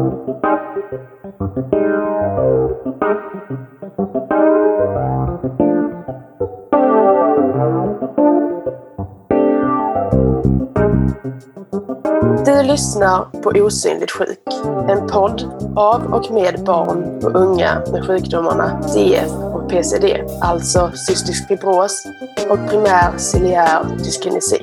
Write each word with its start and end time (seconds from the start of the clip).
Du 0.00 0.06
lyssnar 12.62 13.42
på 13.42 13.50
Osynligt 13.50 14.10
sjuk. 14.10 14.38
En 14.88 15.06
podd 15.06 15.44
av 15.76 16.14
och 16.14 16.30
med 16.30 16.64
barn 16.64 17.24
och 17.24 17.34
unga 17.34 17.82
med 17.92 18.06
sjukdomarna 18.06 18.82
CF 18.82 19.30
och 19.30 19.70
PCD, 19.70 20.24
alltså 20.40 20.90
cystisk 21.08 21.48
fibros 21.48 22.06
och 22.50 22.58
primär 22.68 23.18
ciliär 23.18 23.84
dyskinesi. 23.98 24.60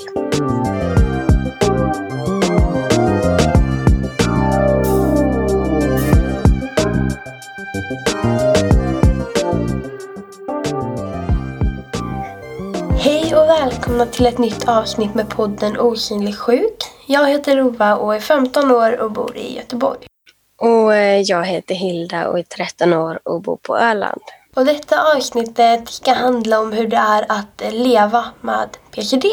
Till 14.18 14.26
ett 14.26 14.38
nytt 14.38 14.68
avsnitt 14.68 15.16
med 15.16 15.30
podden 15.30 15.80
Osynlig 15.80 16.38
sjuk. 16.38 16.76
Jag 17.08 17.30
heter 17.30 17.58
Rova 17.58 17.96
och 17.96 18.16
är 18.16 18.20
15 18.20 18.72
år 18.72 19.00
och 19.00 19.12
bor 19.12 19.38
i 19.38 19.56
Göteborg. 19.56 20.00
Och 20.58 20.96
eh, 20.96 21.22
jag 21.22 21.46
heter 21.46 21.76
Hilda 21.76 22.28
och 22.28 22.40
är 22.40 22.44
13 22.44 22.94
år 22.94 23.20
och 23.24 23.42
bor 23.42 23.58
på 23.62 23.78
Öland. 23.78 24.22
Och 24.56 24.66
detta 24.66 25.14
avsnittet 25.16 25.90
ska 25.90 26.14
handla 26.14 26.60
om 26.60 26.72
hur 26.72 26.88
det 26.88 26.98
är 26.98 27.26
att 27.30 27.62
eh, 27.62 27.72
leva 27.72 28.26
med 28.42 28.70
PCD. 28.92 29.26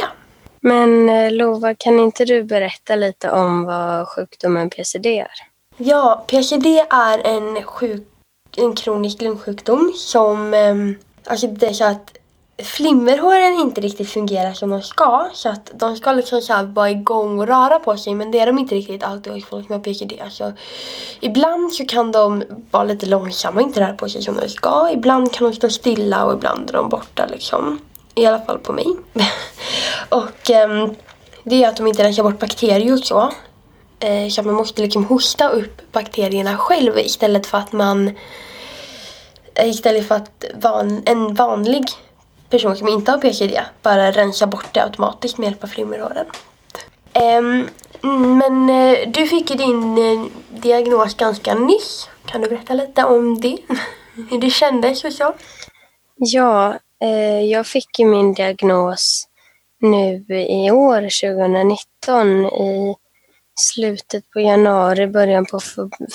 Men 0.61 1.09
eh, 1.09 1.33
Lova, 1.33 1.75
kan 1.75 2.01
inte 2.01 2.25
du 2.25 2.43
berätta 2.43 2.97
lite 2.97 3.31
om 3.31 3.65
vad 3.65 4.09
sjukdomen 4.09 4.71
PCD 4.71 5.07
är? 5.07 5.33
Ja, 5.77 6.25
PCD 6.27 6.67
är 6.91 7.19
en, 7.19 7.63
sjuk, 7.63 8.09
en 8.57 8.75
kronisk 8.75 9.23
lungsjukdom 9.23 9.93
som... 9.97 10.55
ehm, 10.55 10.97
Alltså 11.27 11.47
det 11.47 11.67
är 11.67 11.73
så 11.73 11.85
att 11.85 12.17
flimmerhåren 12.59 13.61
inte 13.61 13.81
riktigt 13.81 14.11
fungerar 14.11 14.53
som 14.53 14.71
de 14.71 14.83
ska. 14.83 15.29
Så 15.33 15.49
att 15.49 15.71
de 15.75 15.97
ska 15.97 16.13
liksom 16.13 16.41
så 16.41 16.53
här 16.53 16.65
vara 16.65 16.91
igång 16.91 17.39
och 17.39 17.47
röra 17.47 17.79
på 17.79 17.97
sig 17.97 18.15
men 18.15 18.31
det 18.31 18.41
är 18.41 18.47
de 18.47 18.59
inte 18.59 18.75
riktigt 18.75 19.03
alltid 19.03 19.33
hos 19.33 19.45
folk 19.45 19.69
med 19.69 19.85
PKD. 19.85 20.21
Alltså, 20.21 20.53
ibland 21.21 21.73
så 21.73 21.85
kan 21.85 22.13
de 22.13 22.45
vara 22.71 22.85
lite 22.85 23.07
långsamma 23.07 23.61
och 23.61 23.67
inte 23.67 23.81
röra 23.81 23.93
på 23.93 24.09
sig 24.09 24.23
som 24.23 24.37
de 24.37 24.49
ska. 24.49 24.91
Ibland 24.93 25.33
kan 25.33 25.51
de 25.51 25.57
stå 25.57 25.71
stilla 25.71 26.25
och 26.25 26.35
ibland 26.35 26.69
är 26.69 26.73
de 26.73 26.89
borta 26.89 27.27
liksom. 27.27 27.79
I 28.15 28.27
alla 28.27 28.41
fall 28.41 28.59
på 28.59 28.73
mig. 28.73 28.87
och 30.09 30.51
ehm, 30.51 30.95
det 31.45 31.65
är 31.65 31.69
att 31.69 31.77
de 31.77 31.87
inte 31.87 32.05
rensar 32.05 32.23
bort 32.23 32.39
bakterier 32.39 32.93
och 32.93 32.99
så. 32.99 33.33
Eh, 34.01 34.29
så 34.29 34.41
att 34.41 34.47
man 34.47 34.55
måste 34.55 34.83
liksom 34.83 35.05
hosta 35.05 35.49
upp 35.49 35.93
bakterierna 35.93 36.57
själv 36.57 36.99
istället 36.99 37.47
för 37.47 37.59
att 37.59 37.73
man 37.73 38.11
istället 39.63 40.09
för 40.09 40.15
att 40.15 40.45
van, 40.55 41.03
en 41.07 41.35
vanlig 41.35 41.85
Personer 42.51 42.75
som 42.75 42.89
inte 42.89 43.11
har 43.11 43.19
PKD, 43.19 43.61
bara 43.83 44.11
rensar 44.11 44.47
bort 44.47 44.73
det 44.73 44.83
automatiskt 44.83 45.39
med 45.39 45.47
hjälp 45.47 45.65
av 45.65 45.69
flimmerhåren. 45.69 46.27
Um, 47.39 47.69
men 48.39 48.71
eh, 48.71 49.09
du 49.09 49.27
fick 49.27 49.51
ju 49.51 49.57
din 49.57 49.99
eh, 49.99 50.27
diagnos 50.61 51.15
ganska 51.15 51.55
nyss. 51.55 52.09
Kan 52.27 52.41
du 52.41 52.49
berätta 52.49 52.75
lite 52.75 53.05
om 53.05 53.41
det? 53.41 53.59
Hur 54.31 54.41
det 54.41 54.51
kändes 54.51 55.05
och 55.05 55.13
så? 55.13 55.35
Ja, 56.17 56.79
eh, 57.03 57.41
jag 57.41 57.67
fick 57.67 57.99
ju 57.99 58.07
min 58.07 58.35
diagnos 58.35 59.29
nu 59.81 60.25
i 60.29 60.71
år, 60.71 61.01
2019, 61.01 62.47
i 62.47 62.95
slutet 63.55 64.31
på 64.31 64.41
januari, 64.41 65.07
början 65.07 65.47
på 65.47 65.61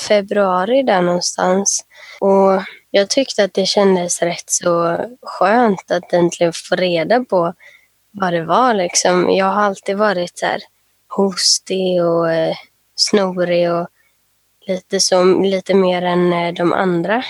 februari 0.08 0.84
där 0.84 1.02
någonstans. 1.02 1.86
Och 2.20 2.62
jag 2.92 3.10
tyckte 3.10 3.44
att 3.44 3.54
det 3.54 3.66
kändes 3.66 4.22
rätt 4.22 4.50
så 4.50 4.98
skönt 5.22 5.92
att 5.92 6.14
äntligen 6.14 6.54
få 6.54 6.76
reda 6.76 7.24
på 7.24 7.54
vad 8.12 8.34
det 8.34 8.44
var 8.44 8.74
liksom. 8.74 9.32
Jag 9.32 9.46
har 9.46 9.62
alltid 9.62 9.98
varit 9.98 10.38
så 10.38 10.46
här 10.46 10.62
hostig 11.08 12.04
och 12.04 12.32
eh, 12.32 12.56
snorig 12.96 13.72
och 13.72 13.88
lite, 14.68 15.00
som, 15.00 15.44
lite 15.44 15.74
mer 15.74 16.02
än 16.02 16.34
eh, 16.34 16.54
de 16.54 16.74
andra. 16.74 17.24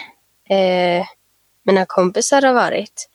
Eh, 0.49 1.05
mina 1.63 1.85
kompisar 1.85 2.41
har 2.41 2.53
varit. 2.53 3.09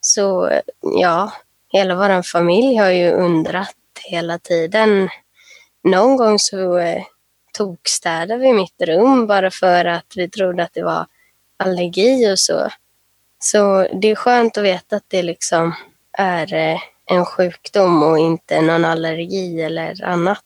Så 0.00 0.46
eh, 0.46 0.62
ja, 0.80 1.32
hela 1.68 1.94
vår 1.94 2.22
familj 2.22 2.76
har 2.76 2.90
ju 2.90 3.10
undrat 3.10 3.76
hela 4.04 4.38
tiden. 4.38 5.08
Någon 5.84 6.16
gång 6.16 6.38
så 6.38 6.78
eh, 6.78 7.02
tokstädade 7.52 8.42
vi 8.42 8.52
mitt 8.52 8.82
rum 8.82 9.26
bara 9.26 9.50
för 9.50 9.84
att 9.84 10.12
vi 10.16 10.30
trodde 10.30 10.62
att 10.62 10.74
det 10.74 10.82
var 10.82 11.06
allergi 11.58 12.32
och 12.32 12.38
så. 12.38 12.70
Så 13.38 13.88
det 13.92 14.10
är 14.10 14.14
skönt 14.14 14.58
att 14.58 14.64
veta 14.64 14.96
att 14.96 15.04
det 15.08 15.22
liksom 15.22 15.74
är 16.12 16.54
eh, 16.54 16.80
en 17.06 17.24
sjukdom 17.24 18.02
och 18.02 18.18
inte 18.18 18.60
någon 18.60 18.84
allergi 18.84 19.62
eller 19.62 20.04
annat. 20.04 20.44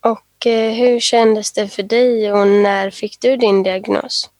Och 0.00 0.46
eh, 0.46 0.72
hur 0.72 1.00
kändes 1.00 1.52
det 1.52 1.68
för 1.68 1.82
dig 1.82 2.32
och 2.32 2.46
när 2.46 2.90
fick 2.90 3.20
du 3.20 3.36
din 3.36 3.62
diagnos? 3.62 4.30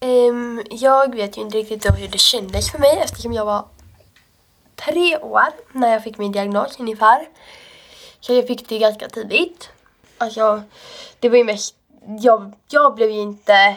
Ehm, 0.00 0.62
jag 0.70 1.14
vet 1.14 1.36
ju 1.36 1.40
inte 1.40 1.58
riktigt 1.58 1.82
då 1.82 1.92
hur 1.92 2.08
det 2.08 2.18
kändes 2.18 2.70
för 2.70 2.78
mig 2.78 2.98
eftersom 3.04 3.32
jag 3.32 3.44
var 3.44 3.64
tre 4.74 5.16
år 5.18 5.48
när 5.72 5.92
jag 5.92 6.04
fick 6.04 6.18
min 6.18 6.32
diagnos 6.32 6.80
ungefär. 6.80 7.28
Så 8.20 8.32
jag 8.32 8.46
fick 8.46 8.68
det 8.68 8.78
ganska 8.78 9.08
tidigt. 9.08 9.70
Alltså, 10.18 10.62
det 11.20 11.28
var 11.28 11.36
ju 11.36 11.44
mest... 11.44 11.74
Jag, 12.20 12.52
jag 12.68 12.94
blev 12.94 13.10
ju 13.10 13.20
inte 13.20 13.76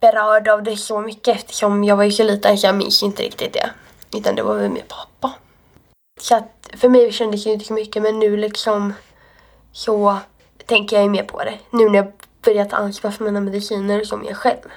berörd 0.00 0.48
av 0.48 0.62
det 0.62 0.76
så 0.76 1.00
mycket 1.00 1.36
eftersom 1.36 1.84
jag 1.84 1.96
var 1.96 2.04
ju 2.04 2.12
så 2.12 2.22
liten 2.22 2.58
så 2.58 2.66
jag 2.66 2.74
minns 2.74 3.02
inte 3.02 3.22
riktigt 3.22 3.52
det. 3.52 3.70
Utan 4.18 4.34
det 4.34 4.42
var 4.42 4.54
väl 4.54 4.70
min 4.70 4.82
pappa. 4.88 5.32
Så 6.20 6.36
att 6.36 6.70
för 6.76 6.88
mig 6.88 7.12
kändes 7.12 7.44
det 7.44 7.50
inte 7.50 7.64
så 7.64 7.72
mycket 7.72 8.02
men 8.02 8.18
nu 8.18 8.36
liksom 8.36 8.94
så 9.72 10.16
tänker 10.66 10.96
jag 10.96 11.04
ju 11.04 11.10
mer 11.10 11.22
på 11.22 11.44
det. 11.44 11.58
Nu 11.70 11.88
när 11.88 11.94
jag 11.94 12.12
börjat 12.44 12.70
ta 12.70 12.76
ansvar 12.76 13.10
för 13.10 13.24
mina 13.24 13.40
mediciner 13.40 14.00
och 14.00 14.06
så 14.06 14.16
mer 14.16 14.34
själv. 14.34 14.68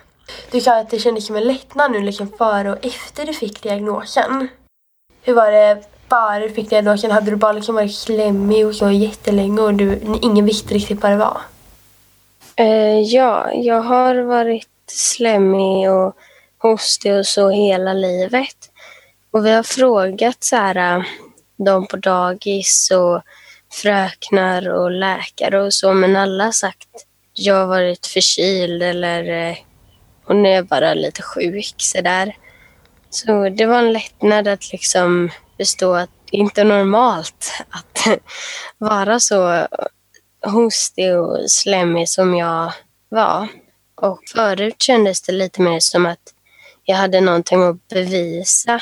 Du 0.51 0.61
sa 0.61 0.79
att 0.79 0.89
det 0.89 0.99
kändes 0.99 1.27
som 1.27 1.35
en 1.35 1.43
lättnad 1.43 1.91
nu 1.91 2.01
liksom 2.01 2.27
före 2.37 2.71
och 2.71 2.85
efter 2.85 3.25
du 3.25 3.33
fick 3.33 3.63
diagnosen. 3.63 4.47
Hur 5.21 5.33
var 5.33 5.51
det 5.51 5.83
före 6.09 6.39
du 6.39 6.49
fick 6.49 6.69
diagnosen? 6.69 7.11
Hade 7.11 7.31
du 7.31 7.35
bara 7.35 7.51
liksom 7.51 7.75
varit 7.75 7.95
slemmig 7.95 8.67
och 8.67 8.75
så 8.75 8.91
jättelänge 8.91 9.61
och 9.61 9.73
du, 9.73 9.99
ingen 10.21 10.45
visste 10.45 10.73
riktigt 10.73 11.01
vad 11.01 11.11
det 11.11 11.17
var? 11.17 11.41
Eh, 12.55 12.99
ja, 12.99 13.51
jag 13.53 13.81
har 13.81 14.15
varit 14.15 14.67
slemmig 14.91 15.91
och 15.91 16.15
hostig 16.57 17.13
och 17.13 17.25
så 17.25 17.49
hela 17.49 17.93
livet. 17.93 18.71
Och 19.31 19.45
vi 19.45 19.51
har 19.51 19.63
frågat 19.63 20.43
så 20.43 20.55
här, 20.55 20.97
äh, 20.97 21.03
de 21.57 21.87
på 21.87 21.97
dagis 21.97 22.91
och 22.91 23.21
fröknar 23.71 24.69
och 24.69 24.91
läkare 24.91 25.61
och 25.61 25.73
så, 25.73 25.93
men 25.93 26.15
alla 26.15 26.43
har 26.45 26.51
sagt 26.51 26.87
jag 27.33 27.55
har 27.55 27.65
varit 27.65 28.05
förkyld 28.05 28.83
eller 28.83 29.49
äh, 29.49 29.55
hon 30.25 30.45
är 30.45 30.63
bara 30.63 30.93
lite 30.93 31.21
sjuk 31.21 31.75
sådär. 31.77 32.37
Så 33.09 33.49
det 33.49 33.65
var 33.65 33.79
en 33.79 33.93
lättnad 33.93 34.47
att 34.47 34.71
liksom 34.71 35.29
förstå 35.57 35.93
att 35.93 36.09
det 36.31 36.37
inte 36.37 36.61
är 36.61 36.65
normalt 36.65 37.51
att 37.69 38.07
vara 38.77 39.19
så 39.19 39.67
hostig 40.45 41.17
och 41.17 41.51
slemmig 41.51 42.09
som 42.09 42.35
jag 42.35 42.73
var. 43.09 43.47
Och 44.03 44.19
förut 44.33 44.81
kändes 44.81 45.21
det 45.21 45.31
lite 45.31 45.61
mer 45.61 45.79
som 45.79 46.05
att 46.05 46.33
jag 46.83 46.95
hade 46.95 47.21
någonting 47.21 47.63
att 47.63 47.87
bevisa. 47.87 48.81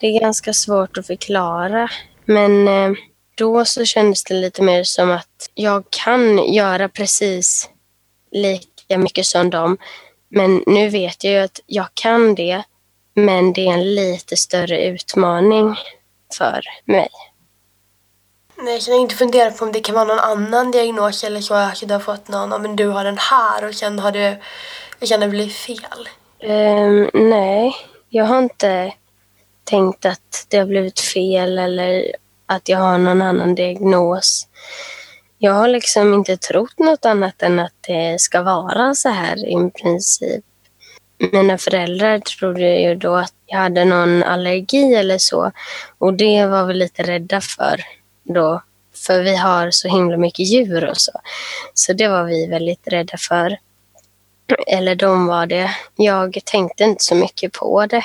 Det 0.00 0.06
är 0.06 0.20
ganska 0.20 0.52
svårt 0.52 0.98
att 0.98 1.06
förklara. 1.06 1.88
Men 2.24 2.68
eh, 2.68 2.92
då 3.34 3.64
så 3.64 3.84
kändes 3.84 4.24
det 4.24 4.34
lite 4.34 4.62
mer 4.62 4.84
som 4.84 5.10
att 5.10 5.50
jag 5.54 5.84
kan 5.90 6.52
göra 6.52 6.88
precis 6.88 7.70
lika 8.30 8.98
mycket 8.98 9.26
som 9.26 9.50
dem. 9.50 9.78
Men 10.28 10.62
nu 10.66 10.88
vet 10.88 11.24
jag 11.24 11.32
ju 11.32 11.38
att 11.38 11.60
jag 11.66 11.86
kan 11.94 12.34
det. 12.34 12.62
Men 13.14 13.52
det 13.52 13.68
är 13.68 13.72
en 13.72 13.94
lite 13.94 14.36
större 14.36 14.84
utmaning 14.84 15.76
för 16.38 16.60
mig. 16.84 17.08
Nej, 18.56 18.80
jag 18.86 18.94
har 18.94 19.00
inte 19.00 19.14
funderat 19.14 19.58
på 19.58 19.64
om 19.64 19.72
det 19.72 19.80
kan 19.80 19.94
vara 19.94 20.04
någon 20.04 20.18
annan 20.18 20.70
diagnos 20.70 21.24
eller 21.24 21.40
så. 21.40 21.54
Att 21.54 21.88
du 21.88 21.94
har 21.94 22.00
fått 22.00 22.28
någon, 22.28 22.62
men 22.62 22.76
du 22.76 22.86
har 22.86 23.04
den 23.04 23.18
här 23.18 23.68
och 23.68 23.74
sen 23.74 23.98
har 23.98 24.12
du, 24.12 24.36
och 25.00 25.08
sen 25.08 25.20
det 25.20 25.28
blivit 25.28 25.56
fel. 25.56 26.08
Um, 26.42 27.10
nej, 27.14 27.74
jag 28.08 28.24
har 28.24 28.38
inte 28.38 28.92
tänkt 29.64 30.06
att 30.06 30.46
det 30.48 30.56
har 30.56 30.66
blivit 30.66 31.00
fel 31.00 31.58
eller 31.58 32.12
att 32.46 32.68
jag 32.68 32.78
har 32.78 32.98
någon 32.98 33.22
annan 33.22 33.54
diagnos. 33.54 34.48
Jag 35.38 35.52
har 35.52 35.68
liksom 35.68 36.14
inte 36.14 36.36
trott 36.36 36.78
något 36.78 37.04
annat 37.04 37.42
än 37.42 37.60
att 37.60 37.74
det 37.80 38.20
ska 38.20 38.42
vara 38.42 38.94
så 38.94 39.08
här 39.08 39.48
i 39.48 39.70
princip. 39.70 40.44
Mina 41.32 41.58
föräldrar 41.58 42.18
trodde 42.18 42.80
ju 42.80 42.94
då 42.94 43.14
att 43.14 43.34
jag 43.46 43.58
hade 43.58 43.84
någon 43.84 44.22
allergi 44.22 44.94
eller 44.94 45.18
så 45.18 45.52
och 45.98 46.14
det 46.14 46.46
var 46.46 46.64
vi 46.64 46.74
lite 46.74 47.02
rädda 47.02 47.40
för 47.40 47.84
då 48.24 48.62
för 49.06 49.22
vi 49.22 49.36
har 49.36 49.70
så 49.70 49.88
himla 49.88 50.16
mycket 50.16 50.46
djur 50.46 50.90
och 50.90 50.96
så. 50.96 51.12
Så 51.74 51.92
det 51.92 52.08
var 52.08 52.24
vi 52.24 52.46
väldigt 52.46 52.88
rädda 52.88 53.18
för. 53.18 53.58
Eller 54.66 54.94
de 54.94 55.26
var 55.26 55.46
det. 55.46 55.70
Jag 55.96 56.38
tänkte 56.44 56.84
inte 56.84 57.04
så 57.04 57.14
mycket 57.14 57.52
på 57.52 57.86
det. 57.86 58.04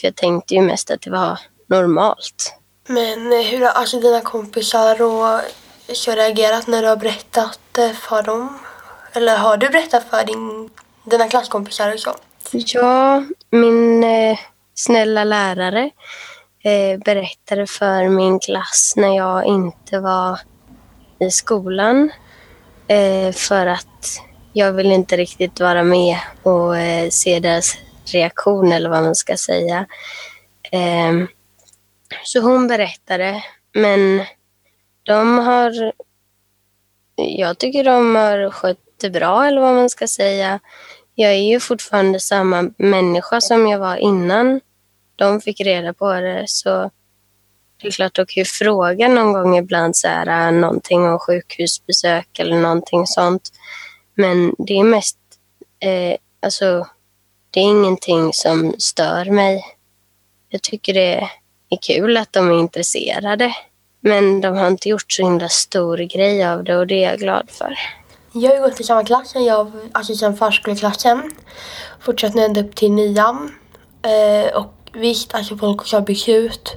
För 0.00 0.06
jag 0.06 0.16
tänkte 0.16 0.54
ju 0.54 0.60
mest 0.60 0.90
att 0.90 1.00
det 1.00 1.10
var 1.10 1.38
normalt. 1.66 2.54
Men 2.86 3.32
eh, 3.32 3.40
hur 3.40 3.60
har 3.60 3.70
alltså 3.70 4.00
dina 4.00 4.20
kompisar 4.20 5.02
och 5.02 5.40
så 5.92 6.12
reagerat 6.12 6.66
när 6.66 6.82
du 6.82 6.88
har 6.88 6.96
berättat 6.96 7.60
för 7.94 8.22
dem? 8.22 8.58
Eller 9.12 9.36
har 9.36 9.56
du 9.56 9.68
berättat 9.68 10.04
för 10.10 10.24
din, 10.24 10.70
dina 11.04 11.28
klasskompisar 11.28 11.94
och 11.94 12.00
så? 12.00 12.14
Ja, 12.52 13.24
min 13.50 14.04
eh, 14.04 14.38
snälla 14.74 15.24
lärare 15.24 15.90
eh, 16.64 16.98
berättade 17.04 17.66
för 17.66 18.08
min 18.08 18.40
klass 18.40 18.94
när 18.96 19.16
jag 19.16 19.46
inte 19.46 20.00
var 20.00 20.38
i 21.18 21.30
skolan. 21.30 22.10
Eh, 22.88 23.32
för 23.32 23.66
att 23.66 24.20
jag 24.52 24.72
vill 24.72 24.92
inte 24.92 25.16
riktigt 25.16 25.60
vara 25.60 25.84
med 25.84 26.16
och 26.42 26.76
eh, 26.76 27.08
se 27.10 27.40
deras 27.40 27.76
reaktion 28.12 28.72
eller 28.72 28.90
vad 28.90 29.02
man 29.02 29.14
ska 29.14 29.36
säga. 29.36 29.86
Ehm, 30.72 31.28
så 32.24 32.40
hon 32.40 32.68
berättade, 32.68 33.44
men 33.74 34.24
de 35.02 35.38
har... 35.38 35.92
Jag 37.16 37.58
tycker 37.58 37.84
de 37.84 38.14
har 38.14 38.50
skött 38.50 38.78
det 39.00 39.10
bra 39.10 39.46
eller 39.46 39.60
vad 39.60 39.74
man 39.74 39.90
ska 39.90 40.06
säga. 40.06 40.60
Jag 41.14 41.30
är 41.30 41.50
ju 41.52 41.60
fortfarande 41.60 42.20
samma 42.20 42.70
människa 42.76 43.40
som 43.40 43.66
jag 43.66 43.78
var 43.78 43.96
innan 43.96 44.60
de 45.20 45.40
fick 45.40 45.60
reda 45.60 45.94
på 45.94 46.12
det. 46.12 46.44
Så 46.46 46.90
det 47.82 47.88
är 47.88 47.90
klart, 47.90 48.14
de 48.14 48.26
kan 48.26 48.40
ju 48.40 48.44
fråga 48.44 49.08
någon 49.08 49.32
gång 49.32 49.56
ibland 49.56 49.96
så 49.96 50.08
här, 50.08 50.28
ah, 50.28 50.50
någonting 50.50 51.08
om 51.08 51.18
sjukhusbesök 51.18 52.38
eller 52.38 52.58
någonting 52.58 53.06
sånt. 53.06 53.50
Men 54.14 54.54
det 54.58 54.78
är 54.78 54.84
mest, 54.84 55.18
eh, 55.80 56.16
alltså, 56.42 56.86
det 57.50 57.60
är 57.60 57.64
ingenting 57.64 58.32
som 58.32 58.74
stör 58.78 59.24
mig. 59.24 59.64
Jag 60.48 60.62
tycker 60.62 60.94
det 60.94 61.28
är 61.70 61.78
kul 61.82 62.16
att 62.16 62.32
de 62.32 62.50
är 62.50 62.58
intresserade. 62.58 63.54
Men 64.00 64.40
de 64.40 64.56
har 64.56 64.68
inte 64.68 64.88
gjort 64.88 65.12
så 65.12 65.22
himla 65.22 65.48
stor 65.48 65.98
grej 65.98 66.44
av 66.44 66.64
det 66.64 66.76
och 66.76 66.86
det 66.86 67.04
är 67.04 67.10
jag 67.10 67.18
glad 67.18 67.50
för. 67.50 67.74
Jag 68.32 68.50
har 68.50 68.56
ju 68.56 68.62
gått 68.62 68.80
i 68.80 68.84
samma 68.84 69.04
klass 69.04 69.30
sen 69.30 69.44
jag, 69.44 69.72
alltså 69.92 70.14
sen 70.14 70.36
förskoleklassen. 70.36 71.30
Fortsatt 72.00 72.34
nu 72.34 72.42
ända 72.42 72.60
upp 72.60 72.74
till 72.74 72.92
nian. 72.92 73.54
Eh, 74.02 74.56
och 74.56 74.79
visst, 74.92 75.34
alltså 75.34 75.56
folk 75.56 75.92
har 75.92 76.00
byggt 76.00 76.28
ut. 76.28 76.72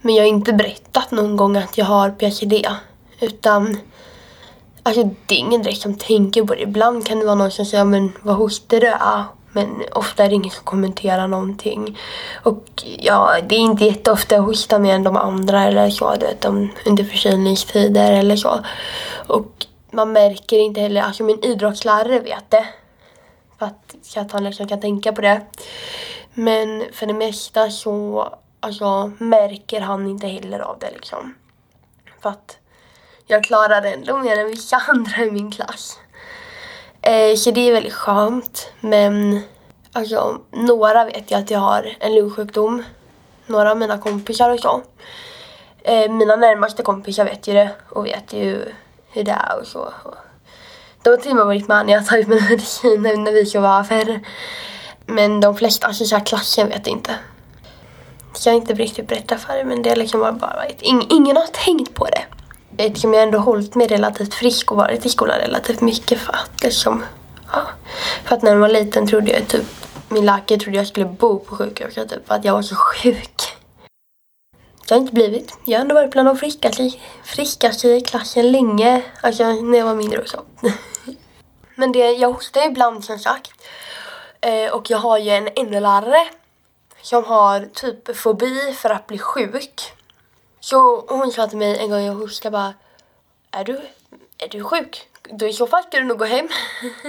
Men 0.00 0.14
jag 0.14 0.22
har 0.22 0.28
inte 0.28 0.52
berättat 0.52 1.10
någon 1.10 1.36
gång 1.36 1.56
att 1.56 1.78
jag 1.78 1.84
har 1.84 2.10
PCD. 2.10 2.68
Utan 3.20 3.76
Alltså 4.82 5.02
det 5.26 5.34
är 5.34 5.38
ingen 5.38 5.62
direkt 5.62 5.80
som 5.80 5.94
tänker 5.94 6.44
på 6.44 6.54
det. 6.54 6.62
Ibland 6.62 7.06
kan 7.06 7.18
det 7.18 7.24
vara 7.24 7.34
någon 7.34 7.50
som 7.50 7.64
säger 7.64 7.84
men 7.84 8.12
vad 8.22 8.36
hostar 8.36 8.80
du? 8.80 8.94
Men 9.52 9.82
ofta 9.92 10.24
är 10.24 10.28
det 10.28 10.34
ingen 10.34 10.50
som 10.50 10.64
kommenterar 10.64 11.28
någonting. 11.28 11.98
Och 12.42 12.64
ja, 12.98 13.36
det 13.48 13.54
är 13.54 13.58
inte 13.58 13.84
jätteofta 13.84 14.34
jag 14.34 14.42
hostar 14.42 14.78
mer 14.78 14.94
än 14.94 15.02
de 15.02 15.16
andra 15.16 15.64
eller 15.64 15.90
så. 15.90 16.14
Du 16.14 16.26
vet, 16.26 16.44
under 16.86 17.04
förkylningstider 17.04 18.12
eller 18.12 18.36
så. 18.36 18.60
Och 19.26 19.66
man 19.90 20.12
märker 20.12 20.58
inte 20.58 20.80
heller, 20.80 21.02
alltså 21.02 21.22
min 21.22 21.44
idrottslärare 21.44 22.20
vet 22.20 22.50
det. 22.50 22.66
För 23.58 23.66
att, 23.66 23.94
så 24.02 24.20
att 24.20 24.32
han 24.32 24.44
liksom 24.44 24.68
kan 24.68 24.80
tänka 24.80 25.12
på 25.12 25.20
det. 25.20 25.40
Men 26.34 26.84
för 26.92 27.06
det 27.06 27.14
mesta 27.14 27.70
så 27.70 28.28
alltså, 28.60 29.12
märker 29.18 29.80
han 29.80 30.08
inte 30.08 30.26
heller 30.26 30.58
av 30.58 30.78
det 30.78 30.90
liksom. 30.90 31.34
För 32.22 32.30
att 32.30 32.58
jag 33.26 33.44
klarar 33.44 33.82
ändå 33.82 34.18
mer 34.18 34.38
än 34.38 34.46
vissa 34.46 34.76
andra 34.88 35.22
i 35.22 35.30
min 35.30 35.50
klass. 35.50 35.98
Eh, 37.02 37.36
så 37.36 37.50
det 37.50 37.60
är 37.60 37.72
väldigt 37.72 37.92
skönt. 37.92 38.72
Men 38.80 39.42
alltså, 39.92 40.40
några 40.50 41.04
vet 41.04 41.30
jag 41.30 41.40
att 41.40 41.50
jag 41.50 41.58
har 41.58 41.96
en 42.00 42.14
lungsjukdom. 42.14 42.82
Några 43.46 43.70
av 43.70 43.76
mina 43.76 43.98
kompisar 43.98 44.50
och 44.50 44.60
så. 44.60 44.82
Eh, 45.82 46.12
mina 46.12 46.36
närmaste 46.36 46.82
kompisar 46.82 47.24
vet 47.24 47.48
ju 47.48 47.52
det 47.52 47.70
och 47.88 48.06
vet 48.06 48.32
ju 48.32 48.72
hur 49.08 49.24
det 49.24 49.30
är 49.30 49.60
och 49.60 49.66
så. 49.66 49.92
De 51.02 51.10
har 51.10 51.16
till 51.16 51.30
och 51.30 51.36
med 51.36 51.46
varit 51.46 51.68
med 51.68 51.86
när 51.86 51.92
jag 51.92 52.06
tagit 52.06 52.28
mina 52.28 52.48
mediciner 52.48 53.16
när 53.16 53.32
vi 53.32 53.46
sov 53.46 53.64
över. 53.64 54.20
Men 55.12 55.40
de 55.40 55.56
flesta, 55.56 55.86
alltså 55.86 56.04
så 56.04 56.16
här 56.16 56.26
klassen 56.26 56.68
vet 56.68 56.86
inte. 56.86 57.14
Jag 58.44 58.52
har 58.52 58.56
inte 58.56 58.74
riktigt 58.74 59.08
berättat 59.08 59.40
för 59.40 59.52
dig 59.52 59.64
men 59.64 59.82
det 59.82 59.96
liksom 59.96 60.20
liksom 60.20 60.38
bara, 60.38 60.66
ingen 61.10 61.36
har 61.36 61.46
tänkt 61.46 61.94
på 61.94 62.04
det 62.04 62.24
eftersom 62.76 63.14
jag 63.14 63.22
ändå 63.22 63.38
hållit 63.38 63.74
mig 63.74 63.86
relativt 63.86 64.34
frisk 64.34 64.70
och 64.72 64.76
varit 64.76 65.06
i 65.06 65.08
skolan 65.08 65.38
relativt 65.38 65.80
mycket 65.80 66.20
för 66.20 66.32
att 66.32 66.62
liksom, 66.62 67.04
ja. 67.52 67.62
För 68.24 68.36
att 68.36 68.42
när 68.42 68.50
jag 68.50 68.58
var 68.58 68.68
liten 68.68 69.06
trodde 69.06 69.32
jag 69.32 69.48
typ, 69.48 69.64
min 70.08 70.26
läkare 70.26 70.58
trodde 70.58 70.78
jag 70.78 70.86
skulle 70.86 71.06
bo 71.06 71.38
på 71.38 71.56
sjukhuset 71.56 72.08
typ 72.08 72.26
för 72.26 72.34
att 72.34 72.44
jag 72.44 72.52
var 72.52 72.62
så 72.62 72.74
sjuk. 72.74 73.42
Det 74.88 74.94
har 74.94 75.00
inte 75.00 75.14
blivit. 75.14 75.58
Jag 75.64 75.78
har 75.78 75.82
ändå 75.82 75.94
varit 75.94 76.10
bland 76.10 76.28
de 76.28 76.36
friskaste, 76.36 76.90
friskaste 77.24 77.88
i 77.88 78.00
klassen 78.00 78.52
länge. 78.52 79.02
Alltså 79.20 79.52
när 79.52 79.78
jag 79.78 79.86
var 79.86 79.94
mindre 79.94 80.18
och 80.18 80.28
så. 80.28 80.40
Men 81.74 81.92
det, 81.92 82.12
jag 82.12 82.32
hostar 82.32 82.66
ibland 82.66 83.04
som 83.04 83.18
sagt. 83.18 83.52
Eh, 84.46 84.72
och 84.72 84.90
jag 84.90 84.98
har 84.98 85.18
ju 85.18 85.30
en 85.30 85.44
NO-lärare 85.44 86.26
som 87.02 87.24
har 87.24 87.60
typ 87.60 88.16
fobi 88.16 88.72
för 88.72 88.90
att 88.90 89.06
bli 89.06 89.18
sjuk. 89.18 89.80
Så 90.60 91.04
hon 91.08 91.32
sa 91.32 91.46
till 91.46 91.58
mig 91.58 91.78
en 91.78 91.90
gång 91.90 92.00
jag 92.00 92.14
hostade 92.14 92.52
bara 92.52 92.74
Är 93.50 93.64
du, 93.64 93.80
är 94.38 94.48
du 94.48 94.64
sjuk? 94.64 95.08
Då 95.30 95.46
i 95.46 95.52
så 95.52 95.66
fall 95.66 95.82
ska 95.82 95.98
du 95.98 96.04
nog 96.04 96.18
gå 96.18 96.24
hem. 96.24 96.48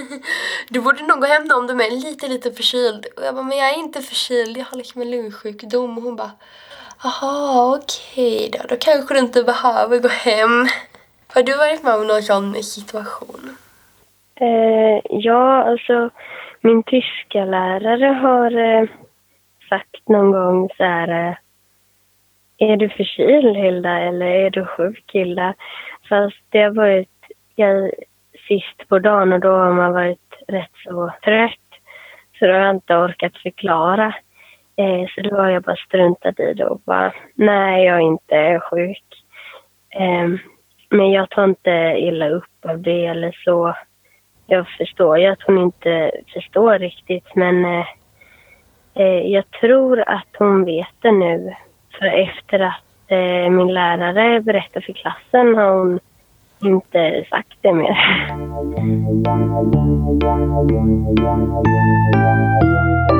du 0.68 0.80
borde 0.80 1.02
nog 1.02 1.20
gå 1.20 1.26
hem 1.26 1.48
då 1.48 1.56
om 1.56 1.66
du 1.66 1.84
är 1.84 1.90
lite, 1.90 2.28
lite 2.28 2.52
förkyld. 2.52 3.06
Och 3.16 3.24
jag 3.24 3.34
bara, 3.34 3.44
men 3.44 3.58
jag 3.58 3.70
är 3.70 3.78
inte 3.78 4.02
förkyld, 4.02 4.56
jag 4.56 4.64
har 4.64 4.76
liksom 4.76 5.02
en 5.02 5.10
lungsjukdom. 5.10 5.98
Och 5.98 6.04
hon 6.04 6.16
bara, 6.16 6.30
jaha 7.02 7.76
okej 7.76 8.48
okay 8.48 8.48
då, 8.48 8.66
då 8.68 8.76
kanske 8.80 9.14
du 9.14 9.20
inte 9.20 9.42
behöver 9.42 9.98
gå 9.98 10.08
hem. 10.08 10.68
Har 11.34 11.42
du 11.42 11.56
varit 11.56 11.82
med 11.82 11.94
om 11.94 12.06
någon 12.06 12.22
sån 12.22 12.62
situation? 12.62 13.56
Eh, 14.34 15.00
ja, 15.10 15.64
alltså 15.64 16.10
min 16.64 16.82
tyska 16.82 17.44
lärare 17.44 18.06
har 18.06 18.56
eh, 18.58 18.88
sagt 19.68 20.08
någon 20.08 20.32
gång 20.32 20.68
så 20.76 20.84
här 20.84 21.08
eh, 21.08 21.34
är 22.58 22.76
du 22.76 22.88
förkyld 22.88 23.56
Hilda 23.56 23.98
eller 23.98 24.26
är 24.26 24.50
du 24.50 24.66
sjuk 24.66 25.10
Hilda? 25.12 25.54
Fast 26.08 26.36
det 26.48 26.62
har 26.62 26.70
varit 26.70 27.08
jag, 27.54 27.90
sist 28.48 28.88
på 28.88 28.98
dagen 28.98 29.32
och 29.32 29.40
då 29.40 29.48
har 29.48 29.72
man 29.72 29.92
varit 29.92 30.42
rätt 30.48 30.70
så 30.84 31.12
trött. 31.24 31.50
Så 32.38 32.46
då 32.46 32.52
har 32.52 32.60
jag 32.60 32.74
inte 32.74 32.96
orkat 32.96 33.36
förklara. 33.36 34.14
Eh, 34.76 35.08
så 35.14 35.20
då 35.20 35.36
har 35.36 35.50
jag 35.50 35.62
bara 35.62 35.76
struntat 35.76 36.40
i 36.40 36.54
det 36.54 36.66
och 36.66 36.80
bara, 36.84 37.12
nej 37.34 37.84
jag 37.84 37.96
är 37.96 38.00
inte 38.00 38.60
sjuk. 38.70 39.04
Eh, 39.90 40.28
men 40.90 41.10
jag 41.10 41.30
tar 41.30 41.44
inte 41.44 41.94
illa 41.98 42.28
upp 42.28 42.64
av 42.68 42.80
det 42.82 43.06
eller 43.06 43.32
så. 43.44 43.74
Jag 44.46 44.68
förstår 44.68 45.18
ju 45.18 45.26
att 45.26 45.42
hon 45.42 45.58
inte 45.58 46.10
förstår 46.32 46.78
riktigt 46.78 47.34
men 47.34 47.64
eh, 47.64 47.86
eh, 48.94 49.26
jag 49.32 49.50
tror 49.50 50.00
att 50.06 50.28
hon 50.38 50.64
vet 50.64 50.94
det 51.00 51.12
nu 51.12 51.54
för 51.98 52.06
efter 52.06 52.60
att 52.60 52.84
eh, 53.06 53.50
min 53.50 53.74
lärare 53.74 54.40
berättade 54.40 54.86
för 54.86 54.92
klassen 54.92 55.54
har 55.54 55.78
hon 55.78 56.00
inte 56.62 57.24
sagt 57.30 57.58
det 57.60 57.72
mer. 57.72 57.96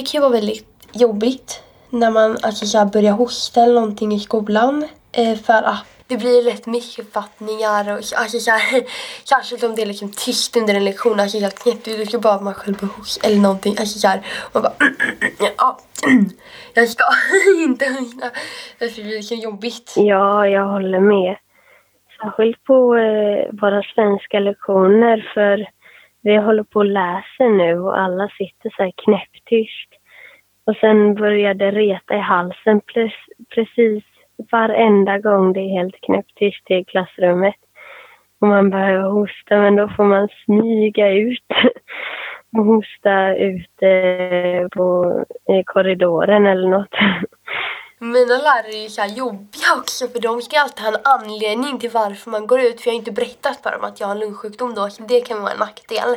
det 0.00 0.06
kan 0.06 0.18
ju 0.18 0.20
vara 0.20 0.40
väldigt 0.40 0.66
jobbigt 0.92 1.62
när 1.90 2.10
man 2.10 2.38
alltså, 2.42 2.84
börjar 2.84 3.12
hosta 3.12 3.62
eller 3.62 3.74
någonting 3.74 4.12
i 4.12 4.20
skolan. 4.20 4.88
Eh, 5.12 5.38
för 5.38 5.62
att 5.62 5.84
det 6.06 6.16
blir 6.16 6.42
rätt 6.42 6.66
missuppfattningar 6.66 7.92
och 7.92 7.98
alltså, 8.16 8.38
så 8.38 8.50
här, 8.50 9.64
om 9.66 9.74
det 9.74 9.82
är 9.82 9.86
liksom 9.86 10.12
tyst 10.12 10.56
under 10.56 10.74
en 10.74 10.84
lektion, 10.84 11.20
alltså 11.20 11.38
helt 11.38 11.62
knäppt. 11.62 11.84
Du 11.84 12.06
ska 12.06 12.18
bara 12.18 12.40
man 12.40 12.54
själv 12.54 12.82
hos 12.82 13.20
eller 13.24 13.36
någonting. 13.36 13.74
Alltså 13.78 13.98
så 13.98 14.08
här, 14.08 14.20
man 14.52 14.62
bara 14.62 14.72
ja, 15.58 15.78
jag 16.74 16.88
ska 16.88 17.04
inte 17.64 17.84
hosta. 17.84 18.26
Alltså, 18.80 18.96
det 18.96 19.02
blir 19.02 19.16
liksom 19.16 19.38
jobbigt. 19.38 19.94
Ja, 19.96 20.46
jag 20.46 20.68
håller 20.68 21.00
med. 21.00 21.36
Särskilt 22.22 22.64
på 22.64 22.96
eh, 22.96 23.60
våra 23.60 23.82
svenska 23.82 24.38
lektioner 24.38 25.30
för 25.34 25.66
vi 26.22 26.36
håller 26.36 26.62
på 26.62 26.80
att 26.80 26.86
läsa 26.86 27.44
nu 27.44 27.78
och 27.80 27.98
alla 27.98 28.28
sitter 28.28 28.70
så 28.76 28.82
här 28.82 28.92
knäpptyst. 29.04 29.89
Och 30.66 30.76
sen 30.76 31.14
börjar 31.14 31.54
det 31.54 31.70
reta 31.70 32.14
i 32.14 32.20
halsen 32.20 32.80
precis 33.54 34.04
varenda 34.52 35.18
gång 35.18 35.52
det 35.52 35.60
är 35.60 35.78
helt 35.78 36.00
knäpptyst 36.00 36.70
i 36.70 36.84
klassrummet. 36.84 37.54
och 38.40 38.48
man 38.48 38.70
behöver 38.70 39.10
hosta 39.10 39.56
men 39.56 39.76
då 39.76 39.88
får 39.88 40.04
man 40.04 40.28
smyga 40.44 41.08
ut 41.12 41.46
och 42.56 42.64
hosta 42.64 43.34
ute 43.36 43.88
eh, 43.88 44.68
på, 44.68 45.14
i 45.48 45.64
korridoren 45.64 46.46
eller 46.46 46.68
något. 46.68 46.94
Mina 48.02 48.36
lärare 48.36 48.76
är 48.76 48.82
ju 48.82 48.88
så 48.88 49.00
här 49.00 49.16
jobbiga 49.16 49.68
också 49.78 50.08
för 50.08 50.20
de 50.20 50.42
ska 50.42 50.60
alltid 50.60 50.84
ha 50.84 50.92
en 50.92 51.00
anledning 51.04 51.78
till 51.78 51.90
varför 51.90 52.30
man 52.30 52.46
går 52.46 52.60
ut. 52.60 52.80
För 52.80 52.88
jag 52.88 52.94
har 52.94 52.98
inte 52.98 53.12
berättat 53.12 53.62
för 53.62 53.70
dem 53.70 53.84
att 53.84 54.00
jag 54.00 54.06
har 54.06 54.14
en 54.14 54.20
lungsjukdom 54.20 54.74
då, 54.74 54.88
så 54.90 55.02
det 55.02 55.20
kan 55.20 55.42
vara 55.42 55.52
en 55.52 55.58
nackdel. 55.58 56.16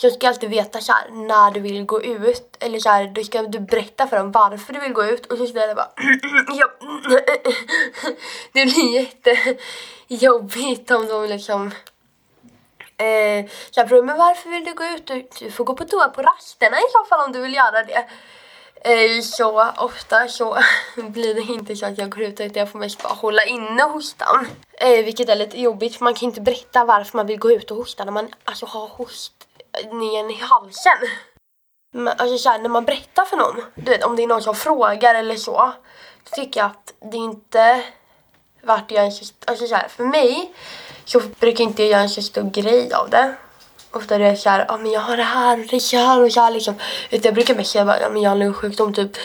Jag 0.00 0.12
ska 0.12 0.28
alltid 0.28 0.50
veta 0.50 0.80
så 0.80 0.92
här, 0.92 1.10
när 1.10 1.50
du 1.50 1.60
vill 1.60 1.84
gå 1.84 2.02
ut. 2.02 2.56
Eller 2.60 2.78
så 2.78 2.88
här, 2.88 3.04
då 3.04 3.24
ska 3.24 3.42
du 3.42 3.60
berätta 3.60 4.06
för 4.06 4.16
dem 4.16 4.32
varför 4.32 4.72
du 4.72 4.80
vill 4.80 4.92
gå 4.92 5.04
ut. 5.04 5.26
Och 5.26 5.38
så 5.38 5.46
ska 5.46 5.58
jag 5.58 5.76
bara... 5.76 5.90
ja. 6.48 6.70
Det 8.52 8.64
blir 8.64 8.94
jättejobbigt 8.94 10.90
om 10.90 11.06
de 11.06 11.26
liksom... 11.28 11.70
Eh, 12.96 13.50
så 13.70 13.80
här, 13.80 14.02
men 14.02 14.18
varför 14.18 14.50
vill 14.50 14.64
du 14.64 14.74
gå 14.74 14.84
ut? 14.84 15.06
Du 15.38 15.50
får 15.50 15.64
gå 15.64 15.74
på 15.74 15.84
toa 15.84 16.08
på 16.08 16.22
rasterna 16.22 16.76
i 16.78 16.86
så 16.92 17.04
fall 17.04 17.26
om 17.26 17.32
du 17.32 17.40
vill 17.40 17.54
göra 17.54 17.84
det. 17.84 18.06
Eh, 18.80 19.20
så 19.22 19.70
ofta 19.76 20.28
så 20.28 20.58
blir 20.96 21.34
det 21.34 21.40
inte 21.52 21.76
så 21.76 21.86
att 21.86 21.98
jag 21.98 22.10
går 22.10 22.22
ut 22.22 22.40
utan 22.40 22.60
jag 22.60 22.72
får 22.72 22.78
mest 22.78 23.02
bara 23.02 23.12
hålla 23.12 23.44
inne 23.44 23.82
hostan. 23.82 24.46
Eh, 24.72 25.04
vilket 25.04 25.28
är 25.28 25.36
lite 25.36 25.60
jobbigt 25.60 25.96
för 25.96 26.04
man 26.04 26.14
kan 26.14 26.28
inte 26.28 26.40
berätta 26.40 26.84
varför 26.84 27.16
man 27.16 27.26
vill 27.26 27.38
gå 27.38 27.52
ut 27.52 27.70
och 27.70 27.76
hosta 27.76 28.04
när 28.04 28.12
man 28.12 28.28
alltså 28.44 28.66
har 28.66 28.86
ner 29.92 30.30
i 30.30 30.34
halsen. 30.40 30.98
Men, 31.94 32.08
alltså 32.08 32.38
så 32.38 32.48
här, 32.48 32.58
när 32.58 32.68
man 32.68 32.84
berättar 32.84 33.24
för 33.24 33.36
någon, 33.36 33.64
du 33.74 33.90
vet 33.90 34.04
om 34.04 34.16
det 34.16 34.22
är 34.22 34.26
någon 34.26 34.42
som 34.42 34.54
frågar 34.54 35.14
eller 35.14 35.36
så, 35.36 35.72
så 36.24 36.34
tycker 36.34 36.60
jag 36.60 36.66
att 36.66 36.94
det 37.12 37.16
inte 37.16 37.82
vart 38.62 38.90
jag 38.90 39.04
en 39.04 39.12
alltså 39.46 39.66
så 39.66 39.74
här, 39.74 39.88
för 39.88 40.04
mig 40.04 40.52
så 41.04 41.20
brukar 41.20 41.64
inte 41.64 41.82
jag 41.82 41.90
göra 41.90 42.02
en 42.02 42.10
så 42.10 42.22
stor 42.22 42.50
grej 42.50 42.92
av 42.92 43.10
det 43.10 43.34
ofta 43.90 44.14
är 44.14 44.18
det 44.18 44.36
såhär, 44.36 44.64
ja 44.68 44.76
men 44.76 44.90
jag 44.90 45.00
har 45.00 45.16
det 45.16 45.22
här 45.22 45.58
och 45.60 45.66
det 45.70 45.96
här 45.96 46.22
och 46.22 46.32
så 46.32 46.40
här 46.40 46.50
liksom. 46.50 46.74
Utan 47.10 47.22
jag 47.24 47.34
brukar 47.34 47.54
mest 47.54 47.70
säga 47.70 47.84
att 47.84 48.12
men 48.12 48.22
jag 48.22 48.30
har 48.30 48.40
en 48.40 48.54
sjukdom 48.54 48.94
typ. 48.94 49.16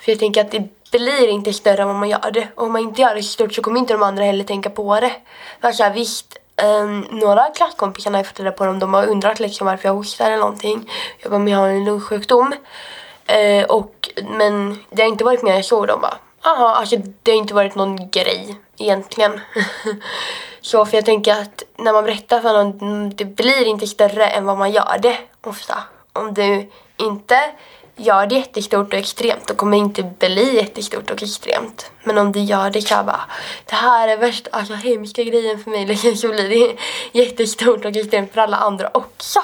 För 0.00 0.12
jag 0.12 0.18
tänker 0.18 0.40
att 0.40 0.50
det 0.50 0.68
blir 0.90 1.28
inte 1.28 1.52
större 1.52 1.82
än 1.82 1.88
vad 1.88 1.96
man 1.96 2.08
gör 2.08 2.30
det. 2.30 2.48
Och 2.54 2.64
om 2.66 2.72
man 2.72 2.82
inte 2.82 3.02
gör 3.02 3.14
det 3.14 3.22
så 3.22 3.28
stort 3.28 3.54
så 3.54 3.62
kommer 3.62 3.80
inte 3.80 3.92
de 3.92 4.02
andra 4.02 4.24
heller 4.24 4.44
tänka 4.44 4.70
på 4.70 5.00
det. 5.00 5.12
För 5.60 5.72
så 5.72 5.82
här, 5.82 5.94
visst, 5.94 6.38
um, 6.62 7.00
några 7.10 7.50
klasskompisar 7.50 8.10
har 8.10 8.18
jag 8.18 8.26
fått 8.26 8.40
reda 8.40 8.52
på 8.52 8.66
dem, 8.66 8.78
de 8.78 8.94
har 8.94 9.06
undrat 9.06 9.40
liksom 9.40 9.66
varför 9.66 9.88
jag 9.88 9.94
hostar 9.94 10.26
eller 10.26 10.36
någonting. 10.36 10.90
Jag 11.18 11.30
bara, 11.30 11.38
men 11.38 11.52
jag 11.52 11.58
har 11.58 11.68
en 11.68 11.84
lungsjukdom. 11.84 12.54
Uh, 13.32 13.64
och, 13.64 14.10
men 14.30 14.84
det 14.90 15.02
har 15.02 15.08
inte 15.08 15.24
varit 15.24 15.42
mer 15.42 15.54
än 15.54 15.64
så. 15.64 15.86
De 15.86 16.00
bara, 16.00 16.18
jaha, 16.44 16.74
alltså 16.74 16.96
det 17.22 17.30
har 17.30 17.38
inte 17.38 17.54
varit 17.54 17.74
någon 17.74 18.10
grej 18.10 18.56
egentligen. 18.78 19.40
Så 20.60 20.86
för 20.86 20.96
jag 20.96 21.04
tänker 21.04 21.32
att 21.32 21.62
när 21.76 21.92
man 21.92 22.04
berättar 22.04 22.40
för 22.40 22.52
någon, 22.52 23.10
det 23.10 23.24
blir 23.24 23.64
inte 23.64 23.86
större 23.86 24.26
än 24.26 24.44
vad 24.44 24.58
man 24.58 24.72
gör 24.72 24.98
det 25.02 25.18
ofta. 25.42 25.74
Om 26.12 26.34
du 26.34 26.70
inte 26.96 27.52
gör 27.96 28.26
det 28.26 28.34
jättestort 28.34 28.92
och 28.92 28.98
extremt 28.98 29.48
då 29.48 29.54
kommer 29.54 29.76
det 29.76 29.82
inte 29.82 30.02
bli 30.18 30.56
jättestort 30.56 31.10
och 31.10 31.22
extremt. 31.22 31.92
Men 32.04 32.18
om 32.18 32.32
du 32.32 32.40
gör 32.40 32.70
det 32.70 32.80
så 32.80 32.94
bara, 32.94 33.20
det 33.70 33.74
här 33.74 34.08
är 34.08 34.16
värsta, 34.16 34.50
alltså 34.52 34.74
hemska 34.74 35.22
grejen 35.22 35.58
för 35.58 35.70
mig, 35.70 35.86
liksom, 35.86 36.14
så 36.14 36.28
blir 36.28 36.48
det 36.48 36.76
jättestort 37.18 37.84
och 37.84 37.96
extremt 37.96 38.32
för 38.32 38.40
alla 38.40 38.56
andra 38.56 38.88
också. 38.94 39.40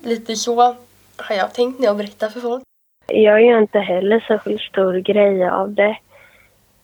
Lite 0.00 0.36
så 0.36 0.62
har 1.16 1.36
jag 1.36 1.54
tänkt 1.54 1.78
när 1.78 1.86
jag 1.86 1.96
berättar 1.96 2.28
för 2.28 2.40
folk. 2.40 2.62
Jag 3.06 3.42
gör 3.42 3.58
inte 3.58 3.78
heller 3.78 4.20
särskilt 4.20 4.60
stor 4.60 4.94
grej 4.94 5.48
av 5.48 5.74
det. 5.74 5.98